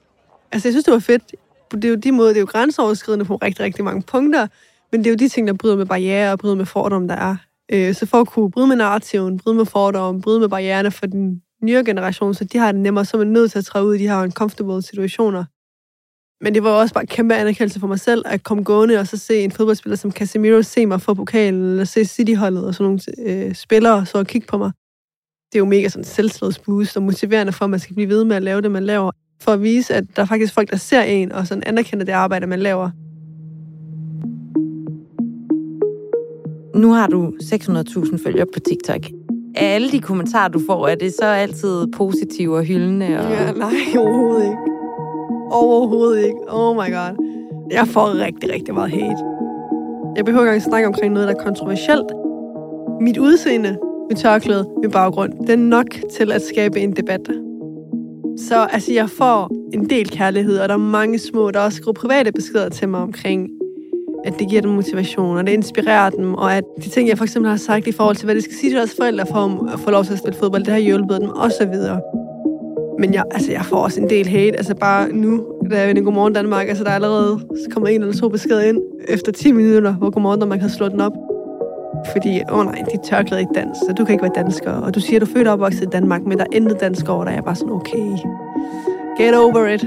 Altså, 0.53 0.69
jeg 0.69 0.73
synes, 0.73 0.85
det 0.85 0.93
var 0.93 0.99
fedt. 0.99 1.35
Det 1.73 1.85
er 1.85 1.89
jo 1.89 1.95
de 1.95 2.13
måde, 2.13 2.29
det 2.29 2.37
er 2.37 2.41
jo 2.41 2.47
grænseoverskridende 2.47 3.25
på 3.25 3.37
rigtig, 3.37 3.65
rigtig 3.65 3.85
mange 3.85 4.03
punkter. 4.03 4.47
Men 4.93 5.01
det 5.01 5.07
er 5.07 5.11
jo 5.11 5.17
de 5.17 5.29
ting, 5.29 5.47
der 5.47 5.55
bryder 5.55 5.77
med 5.77 5.87
barriere 5.87 6.33
og 6.33 6.39
bryder 6.39 6.55
med 6.55 6.67
fordomme, 6.67 7.09
der 7.09 7.15
er. 7.15 7.37
Øh, 7.73 7.95
så 7.95 8.07
for 8.07 8.21
at 8.21 8.27
kunne 8.27 8.51
bryde 8.51 8.67
med 8.67 8.77
narrativen, 8.77 9.39
bryde 9.39 9.57
med 9.57 9.67
fordomme, 9.67 10.21
bryde 10.21 10.41
med 10.41 10.49
barriererne 10.49 10.91
for 10.91 11.07
den 11.07 11.43
nye 11.63 11.83
generation, 11.87 12.35
så 12.35 12.45
de 12.45 12.59
har 12.59 12.73
det 12.73 12.81
nemmere, 12.81 13.05
så 13.05 13.17
er 13.17 13.19
man 13.19 13.33
nødt 13.33 13.51
til 13.51 13.59
at 13.59 13.65
træde 13.65 13.85
ud 13.85 13.95
i 13.95 13.99
de 13.99 14.09
her 14.09 14.23
uncomfortable 14.23 14.83
situationer. 14.83 15.45
Men 16.43 16.55
det 16.55 16.63
var 16.63 16.71
også 16.71 16.95
bare 16.95 17.07
kæmpe 17.07 17.35
anerkendelse 17.35 17.81
for 17.81 17.87
mig 17.87 18.01
selv, 18.01 18.23
at 18.27 18.43
komme 18.43 18.65
gående 18.65 18.99
og 18.99 19.07
så 19.07 19.17
se 19.17 19.41
en 19.41 19.51
fodboldspiller 19.51 19.97
som 19.97 20.13
Casemiro 20.13 20.63
se 20.63 20.87
mig 20.87 21.01
få 21.01 21.15
pokalen, 21.15 21.63
eller 21.63 21.85
se 21.85 22.05
City-holdet 22.05 22.67
og 22.67 22.75
sådan 22.75 22.85
nogle 22.85 23.01
øh, 23.47 23.55
spillere 23.55 24.07
så 24.07 24.19
og 24.19 24.27
kigge 24.27 24.47
på 24.47 24.59
mig. 24.59 24.73
Det 25.53 25.57
er 25.57 25.59
jo 25.59 25.65
mega 25.65 25.89
sådan 25.89 26.05
selvslåsboost 26.05 26.97
og 26.97 27.03
motiverende 27.03 27.53
for, 27.53 27.65
at 27.65 27.71
man 27.71 27.81
skal 27.81 27.95
blive 27.95 28.09
ved 28.09 28.25
med 28.25 28.37
at 28.37 28.43
lave 28.43 28.61
det, 28.61 28.71
man 28.71 28.85
laver. 28.85 29.11
For 29.43 29.53
at 29.53 29.63
vise, 29.63 29.95
at 29.95 30.05
der 30.17 30.23
er 30.23 30.27
faktisk 30.27 30.55
folk, 30.55 30.71
der 30.71 30.77
ser 30.77 31.03
en 31.03 31.33
og 31.33 31.47
sådan 31.47 31.63
anerkender 31.67 32.05
det 32.05 32.13
arbejde, 32.13 32.47
man 32.47 32.61
laver. 32.61 32.91
Nu 36.79 36.93
har 36.93 37.07
du 37.07 37.33
600.000 37.43 38.25
følgere 38.25 38.47
på 38.55 38.61
TikTok. 38.61 39.07
Af 39.55 39.75
alle 39.75 39.91
de 39.91 40.01
kommentarer, 40.01 40.49
du 40.49 40.61
får, 40.67 40.89
er 40.89 40.95
det 40.95 41.15
så 41.15 41.25
altid 41.25 41.87
positive 41.97 42.57
og 42.57 42.65
hyldende? 42.65 43.07
Og... 43.07 43.31
Ja, 43.31 43.53
nej, 43.53 43.75
overhovedet 43.97 44.45
ikke. 44.45 44.80
Overhovedet 45.51 46.25
ikke. 46.25 46.39
Oh 46.49 46.77
my 46.77 46.93
god. 46.93 47.15
Jeg 47.71 47.87
får 47.87 48.15
rigtig, 48.25 48.53
rigtig 48.53 48.75
meget 48.75 48.91
hate. 48.91 49.25
Jeg 50.17 50.25
behøver 50.25 50.45
ikke 50.45 50.51
engang 50.51 50.63
snakke 50.63 50.87
omkring 50.87 51.15
noget, 51.15 51.29
der 51.29 51.35
er 51.35 51.45
kontroversielt. 51.45 52.13
Mit 53.01 53.19
udseende, 53.19 53.79
mit 54.09 54.19
tørklæde, 54.19 54.69
min 54.83 54.91
baggrund, 54.91 55.33
det 55.47 55.51
er 55.51 55.57
nok 55.57 55.87
til 56.13 56.33
at 56.33 56.43
skabe 56.43 56.81
en 56.81 56.93
debat. 56.97 57.31
Så 58.39 58.67
altså, 58.73 58.93
jeg 58.93 59.11
får 59.11 59.51
en 59.75 59.91
del 59.91 60.11
kærlighed, 60.11 60.59
og 60.59 60.69
der 60.69 60.75
er 60.75 60.79
mange 60.79 61.19
små, 61.19 61.51
der 61.51 61.61
også 61.61 61.77
skriver 61.77 61.93
private 61.93 62.33
beskeder 62.33 62.69
til 62.69 62.89
mig 62.89 63.01
omkring, 63.01 63.49
at 64.25 64.39
det 64.39 64.49
giver 64.49 64.63
dem 64.63 64.71
motivation, 64.71 65.37
og 65.37 65.47
det 65.47 65.53
inspirerer 65.53 66.11
dem, 66.11 66.35
og 66.35 66.57
at 66.57 66.65
de 66.85 66.89
ting, 66.89 67.09
jeg 67.09 67.19
for 67.19 67.25
eksempel 67.25 67.51
har 67.51 67.57
sagt 67.57 67.87
i 67.87 67.93
forhold 67.93 68.17
til, 68.17 68.25
hvad 68.25 68.35
de 68.35 68.43
skal 68.43 68.55
sige 68.55 68.71
til 68.71 68.77
deres 68.77 68.97
forældre 68.99 69.27
for 69.27 69.71
at 69.73 69.81
få 69.81 69.91
lov 69.91 70.05
til 70.05 70.13
at 70.13 70.19
spille 70.19 70.39
fodbold, 70.39 70.65
det 70.65 70.73
har 70.73 70.81
hjulpet 70.81 71.21
dem, 71.21 71.29
og 71.29 71.53
så 71.53 71.67
videre. 71.67 72.01
Men 73.01 73.15
jeg, 73.15 73.25
altså, 73.31 73.53
jeg 73.53 73.65
får 73.65 73.77
også 73.77 74.01
en 74.01 74.11
del 74.11 74.29
hate. 74.29 74.57
Altså 74.57 74.75
bare 74.75 75.09
nu, 75.13 75.45
da 75.71 75.79
jeg 75.79 75.89
vender 75.89 76.03
Godmorgen 76.03 76.33
Danmark, 76.33 76.69
altså 76.69 76.85
der 76.85 76.91
er 76.91 76.95
allerede 76.95 77.41
kommer 77.71 77.89
en 77.89 78.01
eller 78.01 78.15
to 78.15 78.29
beskeder 78.29 78.61
ind 78.61 78.79
efter 79.09 79.33
10 79.33 79.53
minutter, 79.53 79.93
hvor 79.93 80.11
Godmorgen 80.11 80.41
Danmark 80.41 80.61
har 80.61 80.69
slået 80.69 80.93
den 80.93 81.01
op. 81.01 81.13
Fordi, 82.13 82.41
åh 82.53 82.59
oh 82.59 82.65
nej, 82.65 82.83
de 82.93 82.99
tørklæder 83.05 83.41
ikke 83.41 83.53
dansk, 83.55 83.81
så 83.81 83.95
du 83.99 84.05
kan 84.05 84.13
ikke 84.13 84.23
være 84.23 84.33
dansker. 84.35 84.73
Og 84.73 84.95
du 84.95 85.01
siger, 85.01 85.21
du 85.21 85.27
er 85.27 85.31
født 85.37 85.47
og 85.47 85.53
opvokset 85.53 85.83
i 85.83 85.89
Danmark, 85.93 86.23
men 86.27 86.39
der 86.39 86.45
er 86.45 86.57
intet 86.57 86.81
dansk 86.81 87.09
over 87.09 87.25
dig. 87.25 87.31
Jeg 87.31 87.39
er 87.39 87.43
bare 87.43 87.55
sådan, 87.55 87.73
okay, 87.73 88.17
get 89.19 89.35
over 89.35 89.67
it. 89.67 89.87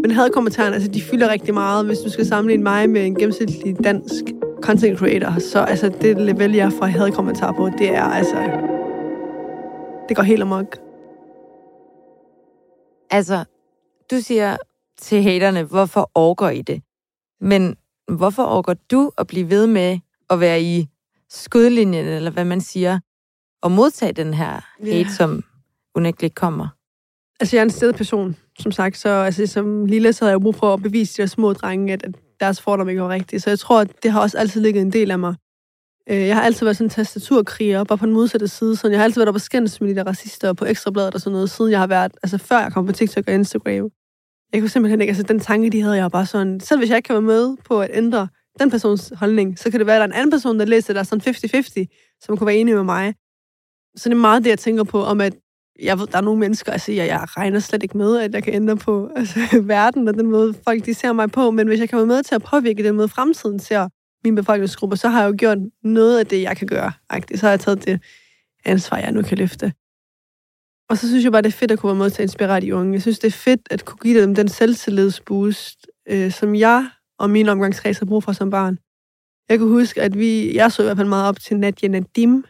Men 0.00 0.10
hadkommentarerne, 0.10 0.74
altså 0.74 0.90
de 0.90 1.02
fylder 1.02 1.32
rigtig 1.32 1.54
meget. 1.54 1.86
Hvis 1.86 1.98
du 1.98 2.10
skal 2.10 2.26
sammenligne 2.26 2.62
mig 2.62 2.90
med 2.90 3.06
en 3.06 3.14
gennemsnitlig 3.14 3.84
dansk 3.84 4.24
content 4.62 4.98
creator, 4.98 5.38
så 5.38 5.58
altså 5.58 5.90
det 6.02 6.20
level, 6.20 6.54
jeg 6.54 6.72
får 6.72 6.86
hadkommentar 6.86 7.52
på, 7.52 7.68
det 7.78 7.96
er 7.96 8.02
altså... 8.02 8.36
Det 10.08 10.16
går 10.16 10.22
helt 10.22 10.42
amok. 10.42 10.89
Altså, 13.10 13.44
du 14.10 14.20
siger 14.20 14.56
til 14.98 15.22
haterne, 15.22 15.62
hvorfor 15.62 16.10
overgår 16.14 16.48
I 16.48 16.62
det? 16.62 16.82
Men 17.40 17.76
hvorfor 18.16 18.42
overgår 18.42 18.74
du 18.90 19.10
at 19.18 19.26
blive 19.26 19.50
ved 19.50 19.66
med 19.66 19.98
at 20.30 20.40
være 20.40 20.62
i 20.62 20.88
skudlinjen, 21.28 22.06
eller 22.06 22.30
hvad 22.30 22.44
man 22.44 22.60
siger, 22.60 23.00
og 23.62 23.72
modtage 23.72 24.12
den 24.12 24.34
her 24.34 24.60
hate, 24.80 24.96
yeah. 24.96 25.10
som 25.10 25.44
unægteligt 25.94 26.34
kommer? 26.34 26.68
Altså, 27.40 27.56
jeg 27.56 27.60
er 27.60 27.64
en 27.64 27.70
sted 27.70 27.92
person, 27.92 28.36
som 28.58 28.72
sagt. 28.72 28.96
Så 28.96 29.08
altså, 29.08 29.46
som 29.46 29.84
lille, 29.84 30.12
så 30.12 30.24
havde 30.24 30.32
jeg 30.32 30.40
brug 30.40 30.54
for 30.54 30.74
at 30.74 30.82
bevise 30.82 31.22
de 31.22 31.28
små 31.28 31.52
drenge, 31.52 31.92
at, 31.92 32.02
at 32.02 32.14
deres 32.40 32.60
fordom 32.60 32.88
ikke 32.88 33.02
var 33.02 33.08
rigtige. 33.08 33.40
Så 33.40 33.50
jeg 33.50 33.58
tror, 33.58 33.80
at 33.80 34.02
det 34.02 34.12
har 34.12 34.20
også 34.20 34.38
altid 34.38 34.60
ligget 34.60 34.82
en 34.82 34.92
del 34.92 35.10
af 35.10 35.18
mig. 35.18 35.34
Øh, 36.10 36.26
jeg 36.26 36.36
har 36.36 36.42
altid 36.42 36.66
været 36.66 36.76
sådan 36.76 36.86
en 36.86 36.90
tastaturkriger, 36.90 37.84
bare 37.84 37.98
på 37.98 38.06
den 38.06 38.14
modsatte 38.14 38.48
side. 38.48 38.76
Så 38.76 38.88
jeg 38.88 38.98
har 38.98 39.04
altid 39.04 39.20
været 39.20 39.28
op 39.28 39.34
og 39.34 39.40
skændes 39.40 39.80
med 39.80 39.88
de 39.88 39.94
der 39.94 40.04
racister 40.04 40.52
på 40.52 40.64
ekstrabladet 40.64 41.14
og 41.14 41.20
sådan 41.20 41.32
noget, 41.32 41.50
siden 41.50 41.70
jeg 41.70 41.78
har 41.78 41.86
været, 41.86 42.12
altså 42.22 42.38
før 42.38 42.60
jeg 42.60 42.72
kom 42.72 42.86
på 42.86 42.92
TikTok 42.92 43.24
og 43.28 43.34
Instagram. 43.34 43.90
Jeg 44.52 44.60
kunne 44.60 44.68
simpelthen 44.68 45.00
ikke, 45.00 45.10
altså 45.10 45.22
den 45.22 45.40
tanke, 45.40 45.70
de 45.70 45.82
havde, 45.82 45.94
jeg 45.94 46.02
var 46.02 46.08
bare 46.08 46.26
sådan, 46.26 46.60
selv 46.60 46.80
hvis 46.80 46.90
jeg 46.90 46.96
ikke 46.96 47.06
kan 47.06 47.14
være 47.14 47.22
med 47.22 47.56
på 47.64 47.80
at 47.80 47.90
ændre 47.92 48.28
den 48.60 48.70
persons 48.70 49.12
holdning, 49.16 49.58
så 49.58 49.70
kan 49.70 49.80
det 49.80 49.86
være, 49.86 49.96
at 49.96 50.00
der 50.00 50.06
er 50.06 50.08
en 50.08 50.12
anden 50.12 50.30
person, 50.30 50.58
der 50.58 50.64
læser, 50.64 50.92
der 50.92 51.00
er 51.00 51.04
sådan 51.04 51.34
50-50, 51.34 52.16
som 52.20 52.36
kunne 52.36 52.46
være 52.46 52.56
enig 52.56 52.74
med 52.74 52.84
mig. 52.84 53.14
Så 53.96 54.08
det 54.08 54.14
er 54.14 54.20
meget 54.20 54.44
det, 54.44 54.50
jeg 54.50 54.58
tænker 54.58 54.84
på, 54.84 55.04
om 55.04 55.20
at 55.20 55.34
jeg 55.82 55.98
ved, 55.98 56.06
der 56.06 56.18
er 56.18 56.22
nogle 56.22 56.40
mennesker, 56.40 56.72
altså 56.72 56.92
jeg, 56.92 57.06
jeg 57.06 57.36
regner 57.36 57.58
slet 57.58 57.82
ikke 57.82 57.98
med, 57.98 58.18
at 58.18 58.34
jeg 58.34 58.42
kan 58.42 58.54
ændre 58.54 58.76
på 58.76 59.10
altså, 59.16 59.40
verden 59.62 60.08
og 60.08 60.14
den 60.14 60.26
måde, 60.26 60.54
folk 60.64 60.86
de 60.86 60.94
ser 60.94 61.12
mig 61.12 61.30
på, 61.30 61.50
men 61.50 61.68
hvis 61.68 61.80
jeg 61.80 61.88
kan 61.88 61.98
være 61.98 62.06
med 62.06 62.22
til 62.22 62.34
at 62.34 62.42
påvirke 62.42 62.84
den 62.84 62.96
måde, 62.96 63.08
fremtiden 63.08 63.58
ser 63.58 63.88
min 64.24 64.34
befolkningsgruppe, 64.34 64.96
så 64.96 65.08
har 65.08 65.22
jeg 65.22 65.28
jo 65.30 65.34
gjort 65.38 65.58
noget 65.84 66.18
af 66.18 66.26
det, 66.26 66.42
jeg 66.42 66.56
kan 66.56 66.66
gøre. 66.66 66.92
Så 67.34 67.46
har 67.46 67.50
jeg 67.50 67.60
taget 67.60 67.84
det 67.84 68.00
ansvar, 68.64 68.98
jeg 68.98 69.12
nu 69.12 69.22
kan 69.22 69.38
løfte. 69.38 69.72
Og 70.90 70.98
så 70.98 71.08
synes 71.08 71.24
jeg 71.24 71.32
bare, 71.32 71.42
det 71.42 71.48
er 71.48 71.58
fedt 71.58 71.70
at 71.70 71.78
kunne 71.78 71.90
være 71.90 71.98
med 72.04 72.10
til 72.10 72.22
at 72.22 72.24
inspirere 72.24 72.60
de 72.60 72.74
unge. 72.74 72.92
Jeg 72.92 73.02
synes, 73.02 73.18
det 73.18 73.28
er 73.28 73.32
fedt 73.32 73.60
at 73.70 73.84
kunne 73.84 73.98
give 74.02 74.22
dem 74.22 74.34
den 74.34 74.48
selvtillidsboost, 74.48 75.86
øh, 76.08 76.32
som 76.32 76.54
jeg 76.54 76.88
og 77.18 77.30
min 77.30 77.48
omgangskreds 77.48 77.98
har 77.98 78.06
brug 78.06 78.24
for 78.24 78.32
som 78.32 78.50
barn. 78.50 78.78
Jeg 79.48 79.58
kan 79.58 79.68
huske, 79.68 80.02
at 80.02 80.18
vi, 80.18 80.54
jeg 80.54 80.72
så 80.72 80.82
i 80.82 80.84
hvert 80.84 80.96
fald 80.96 81.08
meget 81.08 81.28
op 81.28 81.40
til 81.40 81.56
Nadia 81.56 81.88
Nadim. 81.88 82.44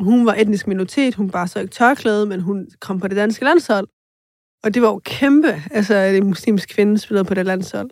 Hun 0.00 0.26
var 0.26 0.34
etnisk 0.34 0.66
minoritet, 0.66 1.14
hun 1.14 1.30
bare 1.30 1.48
så 1.48 1.58
ikke 1.60 1.72
tørklæde, 1.72 2.26
men 2.26 2.40
hun 2.40 2.68
kom 2.80 3.00
på 3.00 3.08
det 3.08 3.16
danske 3.16 3.44
landshold. 3.44 3.88
Og 4.64 4.74
det 4.74 4.82
var 4.82 4.88
jo 4.88 5.00
kæmpe, 5.04 5.62
altså 5.70 5.94
at 5.94 6.16
en 6.16 6.26
muslimsk 6.26 6.68
kvinde 6.68 6.98
spillede 6.98 7.24
på 7.24 7.34
det 7.34 7.46
landshold. 7.46 7.90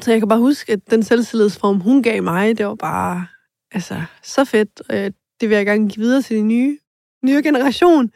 Så 0.00 0.10
jeg 0.10 0.20
kan 0.20 0.28
bare 0.28 0.38
huske, 0.38 0.72
at 0.72 0.90
den 0.90 1.02
selvtillidsform, 1.02 1.80
hun 1.80 2.02
gav 2.02 2.22
mig, 2.22 2.58
det 2.58 2.66
var 2.66 2.74
bare 2.74 3.26
altså, 3.72 4.02
så 4.22 4.44
fedt. 4.44 4.82
Og 4.88 4.96
øh, 4.96 5.10
det 5.40 5.48
vil 5.48 5.56
jeg 5.56 5.66
gerne 5.66 5.88
give 5.88 6.02
videre 6.02 6.22
til 6.22 6.36
de 6.36 6.42
nye, 6.42 6.78
nye 7.24 7.42
generation. 7.42 8.10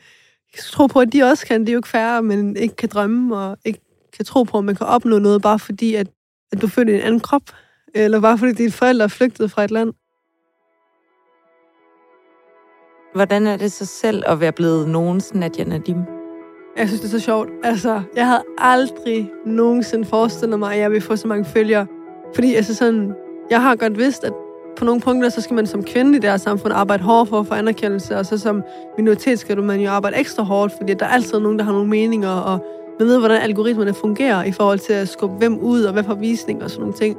Jeg 0.57 0.63
tror 0.63 0.87
på, 0.87 1.01
at 1.01 1.13
de 1.13 1.23
også 1.23 1.47
kan. 1.47 1.61
Det 1.61 1.69
er 1.69 1.73
jo 1.73 1.79
ikke 1.79 1.89
færre, 1.89 2.23
men 2.23 2.57
ikke 2.57 2.77
kan 2.77 2.89
drømme, 2.89 3.37
og 3.37 3.59
ikke 3.65 3.81
kan 4.17 4.25
tro 4.25 4.43
på, 4.43 4.59
at 4.59 4.65
man 4.65 4.75
kan 4.75 4.87
opnå 4.87 5.19
noget, 5.19 5.43
bare 5.43 5.59
fordi, 5.59 5.95
at, 5.95 6.07
at 6.53 6.63
du 6.63 6.69
føler 6.69 6.95
en 6.95 7.01
anden 7.01 7.21
krop. 7.21 7.43
Eller 7.95 8.21
bare 8.21 8.39
fordi 8.39 8.53
dine 8.53 8.71
forældre 8.71 9.05
er 9.05 9.09
flygtet 9.09 9.51
fra 9.51 9.65
et 9.65 9.71
land. 9.71 9.93
Hvordan 13.15 13.47
er 13.47 13.57
det 13.57 13.73
så 13.73 13.87
selv 13.87 14.23
at 14.27 14.41
være 14.41 14.53
blevet 14.53 14.89
nogens 14.89 15.35
Nadia 15.35 15.65
Nadim? 15.65 16.22
Jeg 16.77 16.89
synes, 16.89 17.01
det 17.01 17.09
er 17.09 17.19
så 17.19 17.25
sjovt. 17.25 17.51
Altså, 17.65 18.01
jeg 18.17 18.27
havde 18.27 18.43
aldrig 18.59 19.31
nogensinde 19.47 20.05
forestillet 20.05 20.59
mig, 20.59 20.75
at 20.75 20.81
jeg 20.81 20.91
ville 20.91 21.03
få 21.03 21.17
så 21.17 21.29
mange 21.29 21.45
følgere. 21.45 21.87
Fordi 22.35 22.55
altså 22.55 22.75
sådan, 22.75 23.15
jeg 23.51 23.63
har 23.63 23.77
godt 23.77 23.99
vidst, 23.99 24.25
at 24.25 24.33
på 24.77 24.85
nogle 24.85 25.01
punkter, 25.01 25.29
så 25.29 25.41
skal 25.41 25.55
man 25.57 25.67
som 25.67 25.85
kvinde 25.85 26.17
i 26.17 26.21
det 26.21 26.31
her 26.31 26.37
samfund 26.37 26.73
arbejde 26.75 27.03
hårdt 27.03 27.31
for 27.31 27.41
at 27.41 27.47
få 27.47 27.55
anerkendelse, 27.55 28.17
og 28.17 28.27
så 28.27 28.39
som 28.39 28.63
minoritet 28.99 29.39
skal 29.39 29.57
du 29.57 29.63
man 29.63 29.81
jo 29.81 29.91
arbejde 29.91 30.17
ekstra 30.17 30.43
hårdt, 30.43 30.73
fordi 30.77 30.95
der 30.95 31.07
er 31.07 31.11
altid 31.11 31.41
nogen, 31.41 31.59
der 31.59 31.65
har 31.65 31.73
nogle 31.73 31.89
meninger, 31.89 32.31
og 32.31 32.67
man 32.99 33.09
ved, 33.09 33.19
hvordan 33.19 33.41
algoritmerne 33.43 33.95
fungerer 33.95 34.45
i 34.45 34.53
forhold 34.53 34.79
til 34.79 34.93
at 34.93 35.09
skubbe 35.09 35.37
hvem 35.37 35.59
ud, 35.59 35.83
og 35.83 35.93
hvad 35.93 36.05
for 36.05 36.15
visning 36.15 36.63
og 36.63 36.71
sådan 36.71 36.81
nogle 36.81 36.95
ting. 36.95 37.17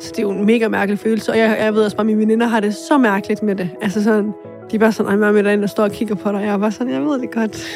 Så 0.00 0.10
det 0.10 0.18
er 0.18 0.22
jo 0.22 0.30
en 0.30 0.46
mega 0.46 0.68
mærkelig 0.68 0.98
følelse, 0.98 1.32
og 1.32 1.38
jeg, 1.38 1.56
jeg 1.60 1.74
ved 1.74 1.84
også 1.84 1.96
bare, 1.96 2.02
at 2.02 2.06
mine 2.06 2.18
veninder 2.18 2.46
har 2.46 2.60
det 2.60 2.74
så 2.74 2.98
mærkeligt 2.98 3.42
med 3.42 3.56
det. 3.56 3.70
Altså 3.80 4.02
sådan, 4.04 4.32
de 4.70 4.76
er 4.76 4.80
bare 4.80 4.92
sådan, 4.92 5.22
ej, 5.22 5.32
med 5.32 5.42
derinde, 5.42 5.62
der 5.62 5.68
står 5.68 5.84
og 5.84 5.90
kigger 5.90 6.14
på 6.14 6.32
dig, 6.32 6.40
jeg 6.40 6.48
er 6.48 6.58
bare 6.58 6.72
sådan, 6.72 6.92
jeg 6.92 7.02
ved 7.02 7.20
det 7.20 7.30
godt. 7.30 7.56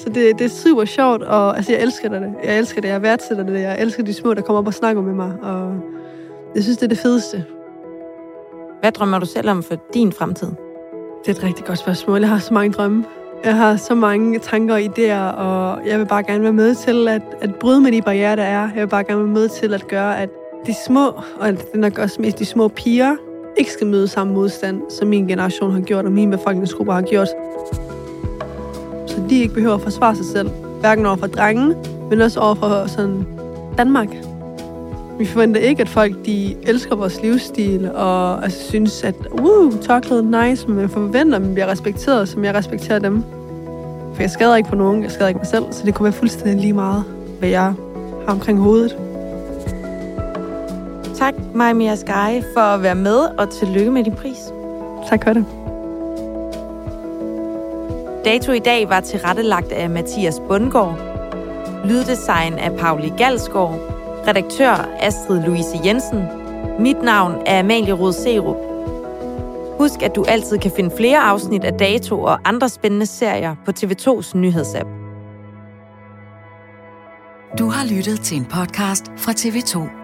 så 0.00 0.06
det, 0.06 0.38
det 0.38 0.44
er 0.44 0.48
super 0.48 0.84
sjovt, 0.84 1.22
og 1.22 1.56
altså, 1.56 1.72
jeg 1.72 1.82
elsker 1.82 2.08
det. 2.08 2.34
Jeg 2.44 2.58
elsker 2.58 2.80
det, 2.80 2.88
jeg 2.88 3.02
værdsætter 3.02 3.44
det. 3.44 3.60
Jeg 3.60 3.80
elsker 3.80 4.02
de 4.02 4.12
små, 4.12 4.34
der 4.34 4.42
kommer 4.42 4.58
op 4.58 4.66
og 4.66 4.74
snakker 4.74 5.02
med 5.02 5.14
mig, 5.14 5.32
og 5.42 5.80
jeg 6.54 6.62
synes, 6.62 6.78
det 6.78 6.84
er 6.84 6.88
det 6.88 6.98
fedeste. 6.98 7.44
Hvad 8.80 8.92
drømmer 8.92 9.18
du 9.18 9.26
selv 9.26 9.50
om 9.50 9.62
for 9.62 9.76
din 9.94 10.12
fremtid? 10.12 10.48
Det 11.26 11.28
er 11.28 11.38
et 11.38 11.44
rigtig 11.44 11.64
godt 11.64 11.78
spørgsmål. 11.78 12.20
Jeg 12.20 12.28
har 12.28 12.38
så 12.38 12.54
mange 12.54 12.72
drømme. 12.72 13.04
Jeg 13.44 13.56
har 13.56 13.76
så 13.76 13.94
mange 13.94 14.38
tanker 14.38 14.74
og 14.74 14.80
idéer, 14.80 15.36
og 15.36 15.86
jeg 15.86 15.98
vil 15.98 16.06
bare 16.06 16.22
gerne 16.22 16.42
være 16.42 16.52
med 16.52 16.74
til 16.74 17.08
at, 17.08 17.22
at 17.40 17.54
bryde 17.54 17.80
med 17.80 17.92
de 17.92 18.02
barriere, 18.02 18.36
der 18.36 18.42
er. 18.42 18.68
Jeg 18.74 18.82
vil 18.82 18.88
bare 18.88 19.04
gerne 19.04 19.20
være 19.20 19.32
med 19.32 19.48
til 19.48 19.74
at 19.74 19.88
gøre, 19.88 20.20
at 20.20 20.28
de 20.66 20.74
små, 20.86 21.06
og 21.40 21.52
det 21.52 21.66
er 21.74 21.78
nok 21.78 21.98
også 21.98 22.22
mest 22.22 22.38
de 22.38 22.44
små 22.44 22.68
piger, 22.68 23.16
ikke 23.56 23.72
skal 23.72 23.86
møde 23.86 24.08
samme 24.08 24.32
modstand, 24.32 24.82
som 24.88 25.08
min 25.08 25.28
generation 25.28 25.72
har 25.72 25.80
gjort, 25.80 26.04
og 26.04 26.12
min 26.12 26.30
befolkningsgrupper 26.30 26.92
har 26.92 27.02
gjort. 27.02 27.28
Så 29.06 29.22
de 29.30 29.40
ikke 29.40 29.54
behøver 29.54 29.74
at 29.74 29.80
forsvare 29.80 30.16
sig 30.16 30.24
selv, 30.24 30.50
hverken 30.80 31.06
over 31.06 31.16
for 31.16 31.26
drenge, 31.26 31.76
men 32.10 32.20
også 32.20 32.40
over 32.40 32.54
for 32.54 32.86
sådan 32.86 33.26
Danmark. 33.78 34.08
Vi 35.18 35.26
forventer 35.26 35.60
ikke, 35.60 35.82
at 35.82 35.88
folk 35.88 36.26
de 36.26 36.56
elsker 36.62 36.96
vores 36.96 37.22
livsstil 37.22 37.90
og 37.94 38.44
altså, 38.44 38.68
synes, 38.68 39.04
at 39.04 39.14
uh, 39.30 39.80
tørklædet 39.80 40.24
nice, 40.24 40.68
men 40.68 40.80
jeg 40.80 40.90
forventer, 40.90 41.36
at 41.36 41.42
man 41.42 41.54
bliver 41.54 41.66
respekteret, 41.66 42.28
som 42.28 42.44
jeg 42.44 42.54
respekterer 42.54 42.98
dem. 42.98 43.22
For 44.14 44.22
jeg 44.22 44.30
skader 44.30 44.56
ikke 44.56 44.68
på 44.68 44.76
nogen, 44.76 45.02
jeg 45.02 45.10
skader 45.10 45.28
ikke 45.28 45.38
mig 45.38 45.46
selv, 45.46 45.64
så 45.70 45.82
det 45.86 45.94
kunne 45.94 46.04
være 46.04 46.12
fuldstændig 46.12 46.60
lige 46.60 46.72
meget, 46.72 47.04
hvad 47.38 47.48
jeg 47.48 47.74
har 48.26 48.32
omkring 48.32 48.58
hovedet. 48.58 49.09
Tak, 51.20 51.34
Maja 51.54 51.72
Mia 51.72 51.94
Sky, 51.94 52.42
for 52.54 52.60
at 52.60 52.82
være 52.82 52.94
med, 52.94 53.18
og 53.38 53.50
tillykke 53.50 53.90
med 53.90 54.04
din 54.04 54.14
pris. 54.14 54.38
Tak 55.08 55.24
for 55.24 55.32
det. 55.32 55.46
Dato 58.24 58.52
i 58.52 58.58
dag 58.58 58.88
var 58.88 59.00
tilrettelagt 59.00 59.72
af 59.72 59.90
Mathias 59.90 60.40
Bundgaard, 60.48 60.98
lyddesign 61.84 62.54
af 62.54 62.76
Pauli 62.78 63.12
Galsgaard, 63.18 63.74
redaktør 64.28 64.88
Astrid 65.00 65.42
Louise 65.42 65.80
Jensen. 65.84 66.24
Mit 66.78 67.02
navn 67.02 67.34
er 67.46 67.60
Amalie 67.60 67.92
Rod 67.92 68.12
Serup. 68.12 68.56
Husk, 69.78 70.02
at 70.02 70.16
du 70.16 70.24
altid 70.28 70.58
kan 70.58 70.72
finde 70.76 70.96
flere 70.96 71.18
afsnit 71.18 71.64
af 71.64 71.72
Dato 71.72 72.22
og 72.22 72.38
andre 72.44 72.68
spændende 72.68 73.06
serier 73.06 73.54
på 73.64 73.72
TV2's 73.80 74.36
nyhedsapp. 74.36 74.88
Du 77.58 77.68
har 77.68 77.94
lyttet 77.94 78.20
til 78.20 78.36
en 78.36 78.44
podcast 78.44 79.04
fra 79.16 79.32
TV2. 79.32 79.99